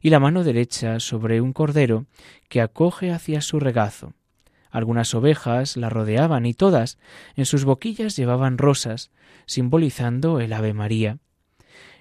y 0.00 0.10
la 0.10 0.20
mano 0.20 0.44
derecha 0.44 1.00
sobre 1.00 1.40
un 1.40 1.52
cordero 1.52 2.06
que 2.48 2.60
acoge 2.60 3.10
hacia 3.10 3.40
su 3.40 3.58
regazo. 3.58 4.12
Algunas 4.70 5.14
ovejas 5.14 5.76
la 5.76 5.90
rodeaban 5.90 6.46
y 6.46 6.54
todas 6.54 6.98
en 7.36 7.46
sus 7.46 7.64
boquillas 7.64 8.16
llevaban 8.16 8.58
rosas, 8.58 9.10
simbolizando 9.46 10.40
el 10.40 10.52
Ave 10.52 10.72
María. 10.72 11.18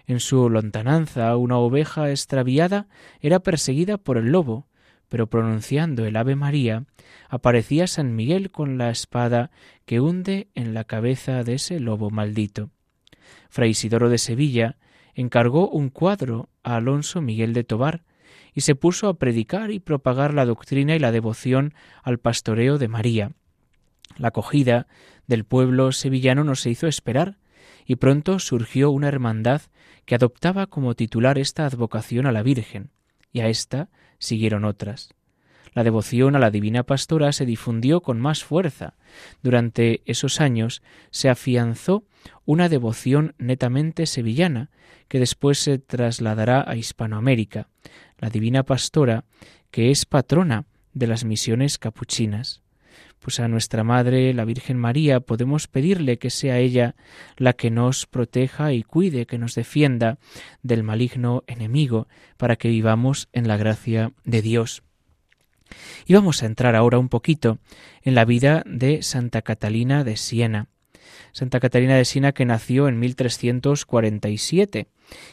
En 0.08 0.20
su 0.20 0.50
lontananza 0.50 1.36
una 1.36 1.58
oveja 1.58 2.10
extraviada 2.10 2.88
era 3.20 3.40
perseguida 3.40 3.98
por 3.98 4.18
el 4.18 4.32
lobo, 4.32 4.68
pero 5.12 5.28
pronunciando 5.28 6.06
el 6.06 6.16
Ave 6.16 6.38
María, 6.38 6.86
aparecía 7.28 7.86
San 7.86 8.16
Miguel 8.16 8.50
con 8.50 8.78
la 8.78 8.90
espada 8.90 9.52
que 9.84 10.00
hunde 10.00 10.48
en 10.56 10.74
la 10.74 10.86
cabeza 10.86 11.44
de 11.44 11.56
ese 11.56 11.82
lobo 11.82 12.12
maldito. 12.12 12.70
Fray 13.50 13.72
Isidoro 13.72 14.10
de 14.10 14.18
Sevilla 14.18 14.78
encargó 15.14 15.68
un 15.68 15.90
cuadro 15.90 16.48
a 16.64 16.78
Alonso 16.78 17.20
Miguel 17.22 17.52
de 17.52 17.66
Tobar, 17.66 18.06
y 18.54 18.62
se 18.62 18.74
puso 18.74 19.10
a 19.10 19.16
predicar 19.16 19.72
y 19.72 19.82
propagar 19.82 20.34
la 20.34 20.46
doctrina 20.46 20.96
y 20.96 21.00
la 21.00 21.12
devoción 21.12 21.74
al 22.04 22.18
pastoreo 22.18 22.78
de 22.78 22.88
María. 22.88 23.34
La 24.16 24.30
acogida 24.30 24.88
del 25.28 25.44
pueblo 25.44 25.92
sevillano 25.92 26.46
no 26.46 26.56
se 26.56 26.70
hizo 26.70 26.88
esperar, 26.88 27.38
y 27.86 27.98
pronto 27.98 28.40
surgió 28.40 28.92
una 28.92 29.10
hermandad 29.10 29.64
que 30.06 30.16
adoptaba 30.16 30.68
como 30.68 30.96
titular 30.96 31.38
esta 31.38 31.66
advocación 31.66 32.28
a 32.28 32.32
la 32.32 32.44
Virgen, 32.44 32.92
y 33.34 33.42
a 33.42 33.50
esta 33.50 33.90
siguieron 34.22 34.64
otras. 34.64 35.10
La 35.74 35.84
devoción 35.84 36.36
a 36.36 36.40
la 36.40 36.52
Divina 36.52 36.84
Pastora 36.84 37.32
se 37.32 37.46
difundió 37.46 38.02
con 38.02 38.20
más 38.20 38.44
fuerza. 38.44 38.94
Durante 39.42 40.02
esos 40.06 40.40
años 40.42 40.82
se 41.12 41.30
afianzó 41.30 42.04
una 42.46 42.70
devoción 42.70 43.36
netamente 43.38 44.06
sevillana, 44.06 44.70
que 45.08 45.20
después 45.20 45.60
se 45.60 45.80
trasladará 45.80 46.64
a 46.68 46.76
Hispanoamérica, 46.76 47.68
la 48.20 48.30
Divina 48.30 48.64
Pastora, 48.64 49.26
que 49.72 49.92
es 49.92 50.06
patrona 50.06 50.66
de 50.94 51.08
las 51.08 51.24
misiones 51.24 51.78
capuchinas. 51.78 52.62
Pues 53.22 53.40
a 53.40 53.48
nuestra 53.48 53.84
Madre, 53.84 54.34
la 54.34 54.46
Virgen 54.46 54.78
María, 54.78 55.20
podemos 55.20 55.68
pedirle 55.68 56.18
que 56.18 56.32
sea 56.32 56.58
ella 56.58 56.96
la 57.38 57.54
que 57.54 57.70
nos 57.70 58.08
proteja 58.08 58.74
y 58.74 58.82
cuide, 58.82 59.28
que 59.28 59.38
nos 59.38 59.54
defienda 59.54 60.18
del 60.64 60.82
maligno 60.82 61.44
enemigo, 61.46 62.08
para 62.38 62.56
que 62.56 62.70
vivamos 62.70 63.30
en 63.32 63.48
la 63.48 63.58
gracia 63.58 64.12
de 64.24 64.42
Dios. 64.42 64.82
Y 66.08 66.16
vamos 66.16 66.42
a 66.42 66.48
entrar 66.48 66.76
ahora 66.76 66.98
un 66.98 67.10
poquito 67.10 67.60
en 68.02 68.16
la 68.16 68.26
vida 68.26 68.64
de 68.66 69.04
Santa 69.04 69.44
Catalina 69.44 70.04
de 70.04 70.18
Siena. 70.18 70.68
Santa 71.32 71.60
Catalina 71.60 71.96
de 71.96 72.06
Siena 72.06 72.32
que 72.32 72.46
nació 72.46 72.88
en 72.88 73.00
1347, 73.00 74.88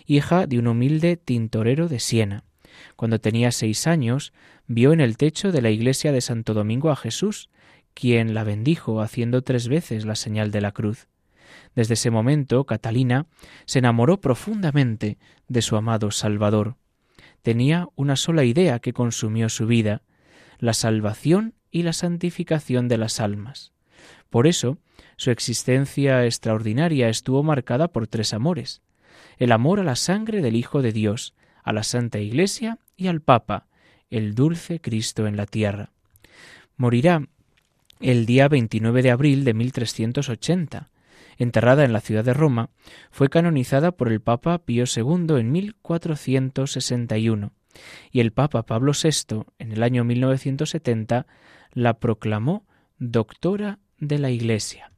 hija 0.05 0.46
de 0.46 0.59
un 0.59 0.66
humilde 0.66 1.16
tintorero 1.16 1.88
de 1.88 2.01
Siena. 2.01 2.44
Cuando 2.96 3.18
tenía 3.18 3.51
seis 3.51 3.87
años, 3.87 4.35
vio 4.66 4.92
en 4.92 5.01
el 5.01 5.16
techo 5.16 5.53
de 5.53 5.62
la 5.62 5.70
iglesia 5.70 6.12
de 6.12 6.20
Santo 6.20 6.53
Domingo 6.53 6.90
a 6.90 6.96
Jesús, 6.96 7.48
quien 7.98 8.32
la 8.32 8.44
bendijo 8.44 9.00
haciendo 9.00 9.42
tres 9.42 9.66
veces 9.66 10.04
la 10.04 10.14
señal 10.14 10.52
de 10.52 10.61
la 10.61 10.70
cruz. 10.70 11.08
Desde 11.74 11.94
ese 11.94 12.12
momento, 12.12 12.64
Catalina 12.64 13.26
se 13.64 13.80
enamoró 13.80 14.20
profundamente 14.20 15.18
de 15.48 15.62
su 15.62 15.74
amado 15.74 16.12
Salvador. 16.12 16.76
Tenía 17.42 17.88
una 17.96 18.14
sola 18.14 18.44
idea 18.44 18.78
que 18.78 18.92
consumió 18.92 19.48
su 19.48 19.66
vida, 19.66 20.02
la 20.61 20.74
salvación 20.74 21.54
y 21.72 21.82
la 21.82 21.92
santificación 21.92 22.87
de 22.87 22.98
las 22.98 23.18
almas. 23.18 23.72
Por 24.30 24.46
eso, 24.46 24.78
su 25.16 25.32
existencia 25.32 26.24
extraordinaria 26.24 27.08
estuvo 27.08 27.42
marcada 27.42 27.88
por 27.88 28.06
tres 28.06 28.32
amores 28.32 28.80
el 29.38 29.50
amor 29.50 29.80
a 29.80 29.84
la 29.84 29.96
sangre 29.96 30.40
del 30.40 30.54
Hijo 30.54 30.82
de 30.82 30.92
Dios, 30.92 31.34
a 31.64 31.72
la 31.72 31.82
Santa 31.82 32.20
Iglesia 32.20 32.78
y 32.96 33.08
al 33.08 33.20
Papa, 33.20 33.66
el 34.11 34.37
dulce 34.37 34.80
Cristo 34.80 35.26
en 35.26 35.37
la 35.37 35.46
tierra. 35.46 35.90
Morirá 36.76 37.28
el 38.00 38.26
día 38.26 38.48
29 38.48 39.02
de 39.02 39.11
abril 39.11 39.44
de 39.44 39.54
1380. 39.54 40.90
Enterrada 41.37 41.84
en 41.84 41.92
la 41.92 42.00
ciudad 42.00 42.24
de 42.24 42.34
Roma, 42.34 42.70
fue 43.11 43.28
canonizada 43.28 43.92
por 43.92 44.11
el 44.11 44.20
Papa 44.20 44.58
Pío 44.58 44.84
II 44.84 45.38
en 45.38 45.52
1461 45.52 47.52
y 48.11 48.20
el 48.20 48.32
Papa 48.32 48.64
Pablo 48.64 48.92
VI, 48.92 49.44
en 49.58 49.72
el 49.72 49.82
año 49.82 50.04
1970, 50.04 51.26
la 51.72 51.98
proclamó 51.98 52.66
doctora 52.98 53.78
de 53.98 54.18
la 54.18 54.30
Iglesia. 54.30 54.92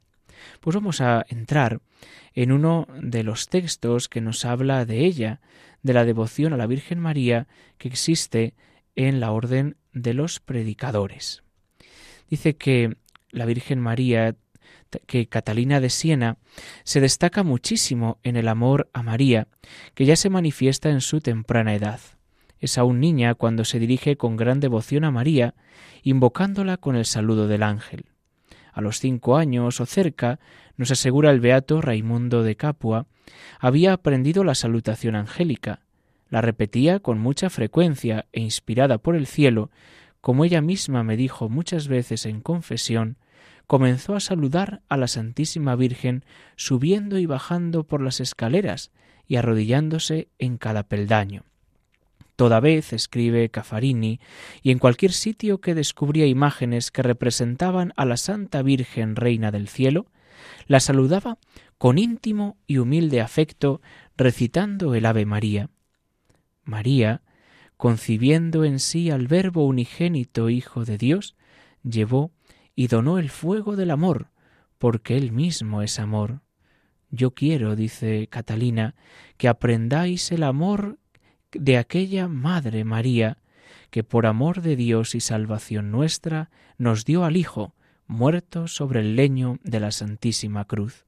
Pues 0.59 0.75
vamos 0.75 1.01
a 1.01 1.25
entrar 1.29 1.81
en 2.33 2.51
uno 2.51 2.87
de 2.99 3.23
los 3.23 3.47
textos 3.47 4.09
que 4.09 4.21
nos 4.21 4.45
habla 4.45 4.85
de 4.85 5.05
ella, 5.05 5.41
de 5.83 5.93
la 5.93 6.05
devoción 6.05 6.53
a 6.53 6.57
la 6.57 6.67
Virgen 6.67 6.99
María 6.99 7.47
que 7.77 7.87
existe 7.87 8.55
en 8.95 9.19
la 9.19 9.31
orden 9.31 9.77
de 9.93 10.13
los 10.13 10.39
predicadores. 10.39 11.43
Dice 12.31 12.55
que 12.55 12.95
la 13.31 13.45
Virgen 13.45 13.81
María, 13.81 14.35
que 15.05 15.27
Catalina 15.27 15.81
de 15.81 15.89
Siena, 15.89 16.37
se 16.85 17.01
destaca 17.01 17.43
muchísimo 17.43 18.19
en 18.23 18.37
el 18.37 18.47
amor 18.47 18.89
a 18.93 19.03
María, 19.03 19.49
que 19.95 20.05
ya 20.05 20.15
se 20.15 20.29
manifiesta 20.29 20.89
en 20.89 21.01
su 21.01 21.19
temprana 21.19 21.75
edad. 21.75 21.99
Es 22.61 22.77
aún 22.77 23.01
niña 23.01 23.35
cuando 23.35 23.65
se 23.65 23.79
dirige 23.79 24.15
con 24.15 24.37
gran 24.37 24.61
devoción 24.61 25.03
a 25.03 25.11
María, 25.11 25.55
invocándola 26.03 26.77
con 26.77 26.95
el 26.95 27.05
saludo 27.05 27.49
del 27.49 27.63
ángel. 27.63 28.05
A 28.71 28.79
los 28.79 29.01
cinco 29.01 29.35
años 29.35 29.81
o 29.81 29.85
cerca, 29.85 30.39
nos 30.77 30.89
asegura 30.89 31.31
el 31.31 31.41
beato 31.41 31.81
Raimundo 31.81 32.43
de 32.43 32.55
Capua, 32.55 33.07
había 33.59 33.91
aprendido 33.91 34.45
la 34.45 34.55
salutación 34.55 35.17
angélica, 35.17 35.81
la 36.29 36.39
repetía 36.39 37.01
con 37.01 37.19
mucha 37.19 37.49
frecuencia 37.49 38.25
e 38.31 38.39
inspirada 38.39 38.99
por 38.99 39.17
el 39.17 39.27
cielo, 39.27 39.69
como 40.21 40.45
ella 40.45 40.61
misma 40.61 41.03
me 41.03 41.17
dijo 41.17 41.49
muchas 41.49 41.87
veces 41.87 42.25
en 42.25 42.41
confesión, 42.41 43.17
comenzó 43.67 44.15
a 44.15 44.19
saludar 44.19 44.81
a 44.87 44.97
la 44.97 45.07
Santísima 45.07 45.75
Virgen 45.75 46.23
subiendo 46.55 47.17
y 47.17 47.25
bajando 47.25 47.83
por 47.83 48.01
las 48.01 48.19
escaleras 48.19 48.91
y 49.27 49.37
arrodillándose 49.37 50.29
en 50.39 50.57
cada 50.57 50.83
peldaño. 50.83 51.43
Toda 52.35 52.59
vez, 52.59 52.91
escribe 52.91 53.49
Caffarini, 53.49 54.19
y 54.63 54.71
en 54.71 54.79
cualquier 54.79 55.11
sitio 55.11 55.61
que 55.61 55.75
descubría 55.75 56.25
imágenes 56.25 56.89
que 56.89 57.03
representaban 57.03 57.93
a 57.95 58.05
la 58.05 58.17
Santa 58.17 58.61
Virgen 58.61 59.15
Reina 59.15 59.51
del 59.51 59.67
Cielo, 59.67 60.07
la 60.65 60.79
saludaba 60.79 61.37
con 61.77 61.97
íntimo 61.97 62.57
y 62.67 62.77
humilde 62.77 63.21
afecto, 63.21 63.81
recitando 64.17 64.95
el 64.95 65.05
Ave 65.05 65.25
María. 65.25 65.69
María, 66.63 67.21
concibiendo 67.81 68.63
en 68.63 68.77
sí 68.77 69.09
al 69.09 69.25
Verbo 69.25 69.65
unigénito 69.65 70.51
Hijo 70.51 70.85
de 70.85 70.99
Dios, 70.99 71.35
llevó 71.81 72.31
y 72.75 72.85
donó 72.85 73.17
el 73.17 73.31
fuego 73.31 73.75
del 73.75 73.89
amor, 73.89 74.29
porque 74.77 75.17
Él 75.17 75.31
mismo 75.31 75.81
es 75.81 75.97
amor. 75.97 76.41
Yo 77.09 77.31
quiero, 77.31 77.75
dice 77.75 78.27
Catalina, 78.27 78.93
que 79.37 79.47
aprendáis 79.47 80.31
el 80.31 80.43
amor 80.43 80.99
de 81.53 81.79
aquella 81.79 82.27
Madre 82.27 82.83
María, 82.83 83.39
que 83.89 84.03
por 84.03 84.27
amor 84.27 84.61
de 84.61 84.75
Dios 84.75 85.15
y 85.15 85.19
salvación 85.19 85.89
nuestra 85.89 86.51
nos 86.77 87.03
dio 87.03 87.25
al 87.25 87.35
Hijo, 87.35 87.73
muerto 88.05 88.67
sobre 88.67 88.99
el 88.99 89.15
leño 89.15 89.57
de 89.63 89.79
la 89.79 89.89
Santísima 89.89 90.65
Cruz. 90.65 91.07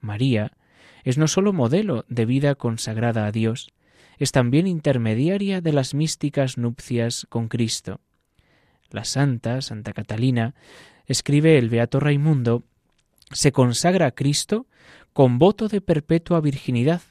María 0.00 0.56
es 1.04 1.18
no 1.18 1.28
sólo 1.28 1.52
modelo 1.52 2.04
de 2.08 2.26
vida 2.26 2.56
consagrada 2.56 3.26
a 3.26 3.30
Dios, 3.30 3.73
es 4.18 4.32
también 4.32 4.66
intermediaria 4.66 5.60
de 5.60 5.72
las 5.72 5.94
místicas 5.94 6.58
nupcias 6.58 7.26
con 7.28 7.48
Cristo. 7.48 8.00
La 8.90 9.04
santa, 9.04 9.60
Santa 9.60 9.92
Catalina, 9.92 10.54
escribe 11.06 11.58
el 11.58 11.68
Beato 11.68 12.00
Raimundo, 12.00 12.64
se 13.32 13.52
consagra 13.52 14.06
a 14.06 14.10
Cristo 14.12 14.66
con 15.12 15.38
voto 15.38 15.68
de 15.68 15.80
perpetua 15.80 16.40
virginidad, 16.40 17.02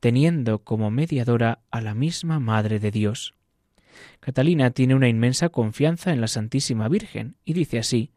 teniendo 0.00 0.60
como 0.60 0.90
mediadora 0.90 1.60
a 1.70 1.80
la 1.80 1.94
misma 1.94 2.38
Madre 2.40 2.78
de 2.78 2.90
Dios. 2.90 3.34
Catalina 4.20 4.70
tiene 4.70 4.94
una 4.94 5.08
inmensa 5.08 5.48
confianza 5.48 6.12
en 6.12 6.20
la 6.20 6.28
Santísima 6.28 6.88
Virgen 6.88 7.36
y 7.44 7.54
dice 7.54 7.78
así 7.78 8.12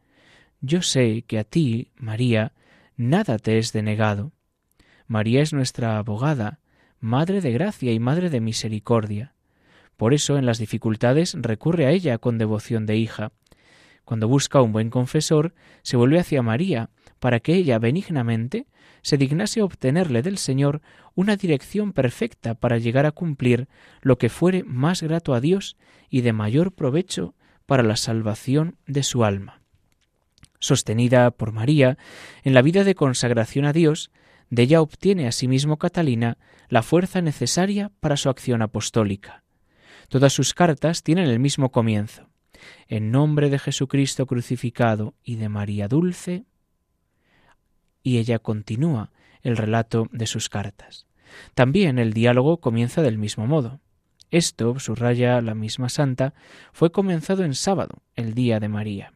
Yo 0.60 0.82
sé 0.82 1.22
que 1.26 1.38
a 1.38 1.44
ti, 1.44 1.90
María, 1.96 2.52
nada 2.96 3.38
te 3.38 3.58
es 3.58 3.72
denegado. 3.72 4.32
María 5.06 5.42
es 5.42 5.52
nuestra 5.52 5.98
abogada, 5.98 6.60
Madre 7.00 7.40
de 7.40 7.50
gracia 7.50 7.92
y 7.92 7.98
Madre 7.98 8.28
de 8.28 8.40
misericordia. 8.40 9.32
Por 9.96 10.12
eso 10.12 10.36
en 10.36 10.44
las 10.44 10.58
dificultades 10.58 11.34
recurre 11.38 11.86
a 11.86 11.90
ella 11.90 12.18
con 12.18 12.36
devoción 12.36 12.84
de 12.84 12.96
hija. 12.96 13.32
Cuando 14.04 14.28
busca 14.28 14.60
un 14.60 14.72
buen 14.72 14.90
confesor, 14.90 15.54
se 15.82 15.96
vuelve 15.96 16.18
hacia 16.18 16.42
María, 16.42 16.90
para 17.18 17.40
que 17.40 17.54
ella 17.54 17.78
benignamente 17.78 18.66
se 19.02 19.16
dignase 19.16 19.62
obtenerle 19.62 20.20
del 20.20 20.36
Señor 20.36 20.82
una 21.14 21.36
dirección 21.36 21.92
perfecta 21.92 22.54
para 22.54 22.76
llegar 22.76 23.06
a 23.06 23.12
cumplir 23.12 23.68
lo 24.02 24.18
que 24.18 24.28
fuere 24.28 24.62
más 24.64 25.02
grato 25.02 25.32
a 25.32 25.40
Dios 25.40 25.76
y 26.10 26.20
de 26.20 26.34
mayor 26.34 26.72
provecho 26.72 27.34
para 27.64 27.82
la 27.82 27.96
salvación 27.96 28.76
de 28.86 29.02
su 29.02 29.24
alma. 29.24 29.62
Sostenida 30.58 31.30
por 31.30 31.52
María 31.52 31.96
en 32.42 32.52
la 32.52 32.60
vida 32.60 32.84
de 32.84 32.94
consagración 32.94 33.64
a 33.64 33.72
Dios, 33.72 34.10
de 34.50 34.62
ella 34.62 34.82
obtiene 34.82 35.26
asimismo 35.26 35.78
Catalina 35.78 36.36
la 36.68 36.82
fuerza 36.82 37.22
necesaria 37.22 37.90
para 38.00 38.16
su 38.16 38.28
acción 38.28 38.62
apostólica. 38.62 39.44
Todas 40.08 40.32
sus 40.32 40.54
cartas 40.54 41.02
tienen 41.02 41.28
el 41.28 41.38
mismo 41.38 41.70
comienzo. 41.70 42.28
En 42.88 43.10
nombre 43.10 43.48
de 43.48 43.58
Jesucristo 43.58 44.26
crucificado 44.26 45.14
y 45.22 45.36
de 45.36 45.48
María 45.48 45.88
Dulce, 45.88 46.44
y 48.02 48.18
ella 48.18 48.38
continúa 48.38 49.12
el 49.42 49.56
relato 49.56 50.08
de 50.10 50.26
sus 50.26 50.48
cartas. 50.48 51.06
También 51.54 51.98
el 51.98 52.12
diálogo 52.12 52.58
comienza 52.58 53.02
del 53.02 53.18
mismo 53.18 53.46
modo. 53.46 53.80
Esto, 54.30 54.78
subraya 54.78 55.40
la 55.40 55.54
misma 55.54 55.88
santa, 55.88 56.34
fue 56.72 56.92
comenzado 56.92 57.44
en 57.44 57.54
sábado, 57.54 58.02
el 58.16 58.34
día 58.34 58.60
de 58.60 58.68
María. 58.68 59.12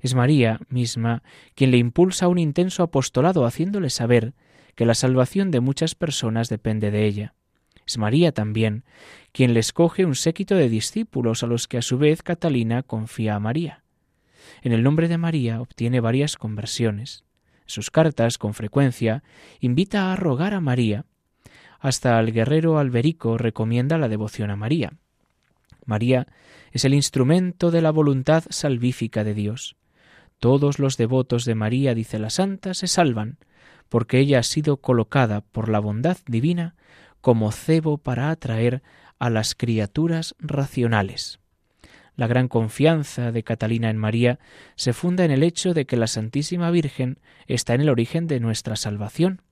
Es 0.00 0.14
María 0.14 0.60
misma 0.68 1.22
quien 1.54 1.70
le 1.70 1.78
impulsa 1.78 2.28
un 2.28 2.38
intenso 2.38 2.82
apostolado 2.82 3.44
haciéndole 3.44 3.90
saber 3.90 4.34
que 4.74 4.86
la 4.86 4.94
salvación 4.94 5.50
de 5.50 5.60
muchas 5.60 5.94
personas 5.94 6.48
depende 6.48 6.90
de 6.90 7.06
ella. 7.06 7.34
Es 7.86 7.98
María 7.98 8.32
también 8.32 8.84
quien 9.32 9.54
le 9.54 9.60
escoge 9.60 10.04
un 10.04 10.14
séquito 10.14 10.54
de 10.54 10.68
discípulos 10.68 11.42
a 11.42 11.46
los 11.46 11.68
que 11.68 11.78
a 11.78 11.82
su 11.82 11.98
vez 11.98 12.22
Catalina 12.22 12.82
confía 12.82 13.34
a 13.34 13.40
María. 13.40 13.84
En 14.62 14.72
el 14.72 14.82
nombre 14.82 15.08
de 15.08 15.18
María 15.18 15.60
obtiene 15.60 16.00
varias 16.00 16.36
conversiones 16.36 17.26
sus 17.66 17.90
cartas, 17.90 18.38
con 18.38 18.54
frecuencia, 18.54 19.22
invita 19.60 20.12
a 20.12 20.16
rogar 20.16 20.54
a 20.54 20.60
María. 20.60 21.04
Hasta 21.80 22.18
el 22.20 22.32
guerrero 22.32 22.78
Alberico 22.78 23.36
recomienda 23.36 23.98
la 23.98 24.08
devoción 24.08 24.50
a 24.50 24.56
María. 24.56 24.92
María 25.86 26.26
es 26.72 26.84
el 26.84 26.92
instrumento 26.92 27.70
de 27.70 27.80
la 27.80 27.90
voluntad 27.90 28.44
salvífica 28.50 29.24
de 29.24 29.34
Dios. 29.34 29.76
Todos 30.38 30.78
los 30.78 30.96
devotos 30.96 31.44
de 31.44 31.54
María, 31.54 31.94
dice 31.94 32.18
la 32.18 32.30
santa, 32.30 32.74
se 32.74 32.86
salvan, 32.86 33.38
porque 33.88 34.18
ella 34.18 34.40
ha 34.40 34.42
sido 34.42 34.78
colocada 34.78 35.40
por 35.40 35.68
la 35.68 35.78
bondad 35.78 36.18
divina 36.26 36.74
como 37.20 37.50
cebo 37.52 37.98
para 37.98 38.30
atraer 38.30 38.82
a 39.18 39.30
las 39.30 39.54
criaturas 39.54 40.34
racionales. 40.38 41.40
La 42.16 42.26
gran 42.26 42.48
confianza 42.48 43.30
de 43.30 43.42
Catalina 43.42 43.90
en 43.90 43.98
María 43.98 44.38
se 44.74 44.92
funda 44.92 45.24
en 45.24 45.30
el 45.30 45.42
hecho 45.42 45.74
de 45.74 45.86
que 45.86 45.96
la 45.96 46.06
Santísima 46.06 46.70
Virgen 46.70 47.18
está 47.46 47.74
en 47.74 47.82
el 47.82 47.90
origen 47.90 48.26
de 48.26 48.40
nuestra 48.40 48.76
salvación. 48.76 49.42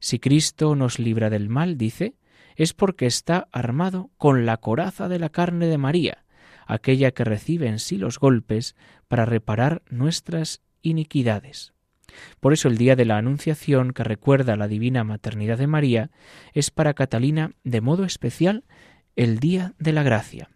Si 0.00 0.18
Cristo 0.18 0.74
nos 0.74 0.98
libra 0.98 1.30
del 1.30 1.48
mal, 1.48 1.78
dice, 1.78 2.14
es 2.56 2.72
porque 2.72 3.06
está 3.06 3.48
armado 3.52 4.10
con 4.16 4.46
la 4.46 4.56
coraza 4.58 5.08
de 5.08 5.18
la 5.18 5.28
carne 5.28 5.66
de 5.66 5.78
María, 5.78 6.24
aquella 6.66 7.10
que 7.10 7.24
recibe 7.24 7.68
en 7.68 7.78
sí 7.78 7.96
los 7.96 8.18
golpes 8.18 8.76
para 9.08 9.24
reparar 9.24 9.82
nuestras 9.90 10.62
iniquidades. 10.82 11.72
Por 12.40 12.52
eso 12.52 12.68
el 12.68 12.78
día 12.78 12.96
de 12.96 13.04
la 13.04 13.18
Anunciación, 13.18 13.92
que 13.92 14.04
recuerda 14.04 14.56
la 14.56 14.68
divina 14.68 15.04
maternidad 15.04 15.58
de 15.58 15.66
María, 15.66 16.10
es 16.52 16.70
para 16.70 16.94
Catalina 16.94 17.52
de 17.64 17.80
modo 17.80 18.04
especial 18.04 18.64
el 19.16 19.38
día 19.38 19.74
de 19.78 19.92
la 19.92 20.02
gracia. 20.02 20.50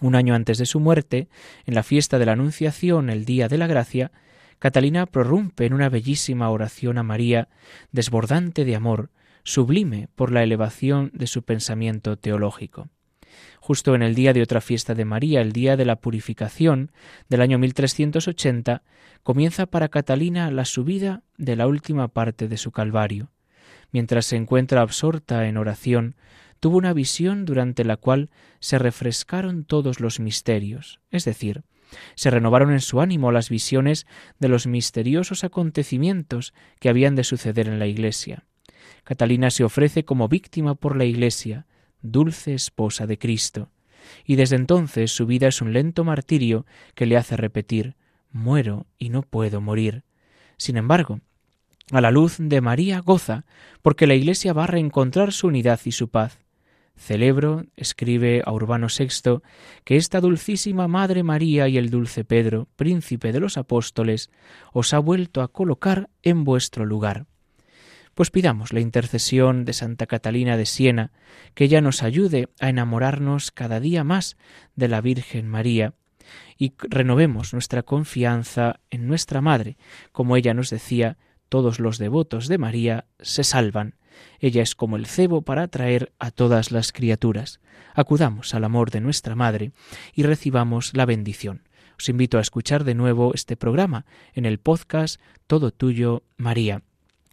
Un 0.00 0.16
año 0.16 0.34
antes 0.34 0.58
de 0.58 0.66
su 0.66 0.80
muerte, 0.80 1.28
en 1.64 1.74
la 1.74 1.84
fiesta 1.84 2.18
de 2.18 2.26
la 2.26 2.32
Anunciación, 2.32 3.08
el 3.08 3.24
Día 3.24 3.46
de 3.46 3.56
la 3.56 3.68
Gracia, 3.68 4.10
Catalina 4.58 5.06
prorrumpe 5.06 5.66
en 5.66 5.74
una 5.74 5.88
bellísima 5.88 6.50
oración 6.50 6.98
a 6.98 7.04
María, 7.04 7.48
desbordante 7.92 8.64
de 8.64 8.74
amor, 8.74 9.10
sublime 9.44 10.08
por 10.14 10.30
la 10.30 10.42
elevación 10.42 11.10
de 11.14 11.26
su 11.26 11.42
pensamiento 11.42 12.16
teológico. 12.16 12.88
Justo 13.60 13.94
en 13.94 14.02
el 14.02 14.14
día 14.14 14.32
de 14.32 14.42
otra 14.42 14.60
fiesta 14.60 14.94
de 14.94 15.04
María, 15.04 15.40
el 15.40 15.52
día 15.52 15.76
de 15.76 15.84
la 15.84 15.96
purificación 15.96 16.92
del 17.28 17.40
año 17.42 17.58
1380, 17.58 18.82
comienza 19.22 19.66
para 19.66 19.88
Catalina 19.88 20.50
la 20.50 20.64
subida 20.64 21.22
de 21.38 21.56
la 21.56 21.66
última 21.66 22.08
parte 22.08 22.48
de 22.48 22.56
su 22.56 22.72
Calvario. 22.72 23.30
Mientras 23.90 24.26
se 24.26 24.36
encuentra 24.36 24.80
absorta 24.80 25.46
en 25.46 25.56
oración, 25.56 26.16
tuvo 26.60 26.78
una 26.78 26.92
visión 26.92 27.44
durante 27.44 27.84
la 27.84 27.96
cual 27.96 28.30
se 28.60 28.78
refrescaron 28.78 29.64
todos 29.64 30.00
los 30.00 30.20
misterios, 30.20 31.00
es 31.10 31.24
decir, 31.24 31.64
se 32.14 32.30
renovaron 32.30 32.72
en 32.72 32.80
su 32.80 33.00
ánimo 33.00 33.32
las 33.32 33.50
visiones 33.50 34.06
de 34.38 34.48
los 34.48 34.66
misteriosos 34.66 35.44
acontecimientos 35.44 36.54
que 36.80 36.88
habían 36.88 37.14
de 37.16 37.24
suceder 37.24 37.68
en 37.68 37.78
la 37.78 37.86
Iglesia. 37.86 38.44
Catalina 39.04 39.50
se 39.50 39.64
ofrece 39.64 40.04
como 40.04 40.28
víctima 40.28 40.74
por 40.74 40.96
la 40.96 41.04
Iglesia, 41.04 41.66
dulce 42.02 42.54
esposa 42.54 43.06
de 43.06 43.18
Cristo, 43.18 43.70
y 44.24 44.36
desde 44.36 44.56
entonces 44.56 45.12
su 45.12 45.26
vida 45.26 45.48
es 45.48 45.62
un 45.62 45.72
lento 45.72 46.04
martirio 46.04 46.66
que 46.94 47.06
le 47.06 47.16
hace 47.16 47.36
repetir 47.36 47.96
muero 48.32 48.86
y 48.98 49.10
no 49.10 49.22
puedo 49.22 49.60
morir. 49.60 50.04
Sin 50.56 50.76
embargo, 50.76 51.20
a 51.90 52.00
la 52.00 52.10
luz 52.10 52.36
de 52.38 52.60
María 52.60 53.00
goza, 53.00 53.44
porque 53.82 54.06
la 54.06 54.14
Iglesia 54.14 54.52
va 54.52 54.64
a 54.64 54.68
reencontrar 54.68 55.32
su 55.32 55.48
unidad 55.48 55.80
y 55.84 55.92
su 55.92 56.08
paz. 56.08 56.38
Celebro, 56.96 57.64
escribe 57.76 58.42
a 58.44 58.52
Urbano 58.52 58.86
VI, 58.86 59.40
que 59.84 59.96
esta 59.96 60.20
dulcísima 60.20 60.88
Madre 60.88 61.22
María 61.22 61.68
y 61.68 61.78
el 61.78 61.90
dulce 61.90 62.24
Pedro, 62.24 62.68
príncipe 62.76 63.32
de 63.32 63.40
los 63.40 63.56
apóstoles, 63.56 64.30
os 64.72 64.94
ha 64.94 64.98
vuelto 64.98 65.42
a 65.42 65.48
colocar 65.48 66.10
en 66.22 66.44
vuestro 66.44 66.84
lugar. 66.84 67.26
Pues 68.14 68.30
pidamos 68.30 68.72
la 68.72 68.80
intercesión 68.80 69.64
de 69.64 69.72
Santa 69.72 70.06
Catalina 70.06 70.56
de 70.56 70.66
Siena, 70.66 71.12
que 71.54 71.64
ella 71.64 71.80
nos 71.80 72.02
ayude 72.02 72.48
a 72.60 72.68
enamorarnos 72.68 73.50
cada 73.50 73.80
día 73.80 74.04
más 74.04 74.36
de 74.76 74.88
la 74.88 75.00
Virgen 75.00 75.48
María, 75.48 75.94
y 76.58 76.74
renovemos 76.78 77.52
nuestra 77.52 77.82
confianza 77.82 78.80
en 78.90 79.06
nuestra 79.06 79.40
Madre, 79.40 79.76
como 80.12 80.36
ella 80.36 80.54
nos 80.54 80.70
decía, 80.70 81.16
todos 81.48 81.80
los 81.80 81.98
devotos 81.98 82.48
de 82.48 82.58
María 82.58 83.06
se 83.20 83.44
salvan. 83.44 83.96
Ella 84.40 84.62
es 84.62 84.74
como 84.74 84.96
el 84.96 85.06
cebo 85.06 85.42
para 85.42 85.64
atraer 85.64 86.12
a 86.18 86.30
todas 86.30 86.70
las 86.70 86.92
criaturas. 86.92 87.60
Acudamos 87.94 88.54
al 88.54 88.64
amor 88.64 88.90
de 88.90 89.00
nuestra 89.00 89.34
Madre 89.34 89.72
y 90.14 90.22
recibamos 90.22 90.94
la 90.94 91.06
bendición. 91.06 91.68
Os 91.98 92.08
invito 92.08 92.38
a 92.38 92.40
escuchar 92.40 92.84
de 92.84 92.94
nuevo 92.94 93.34
este 93.34 93.56
programa 93.56 94.06
en 94.32 94.46
el 94.46 94.58
podcast 94.58 95.20
Todo 95.46 95.72
Tuyo, 95.72 96.24
María. 96.36 96.82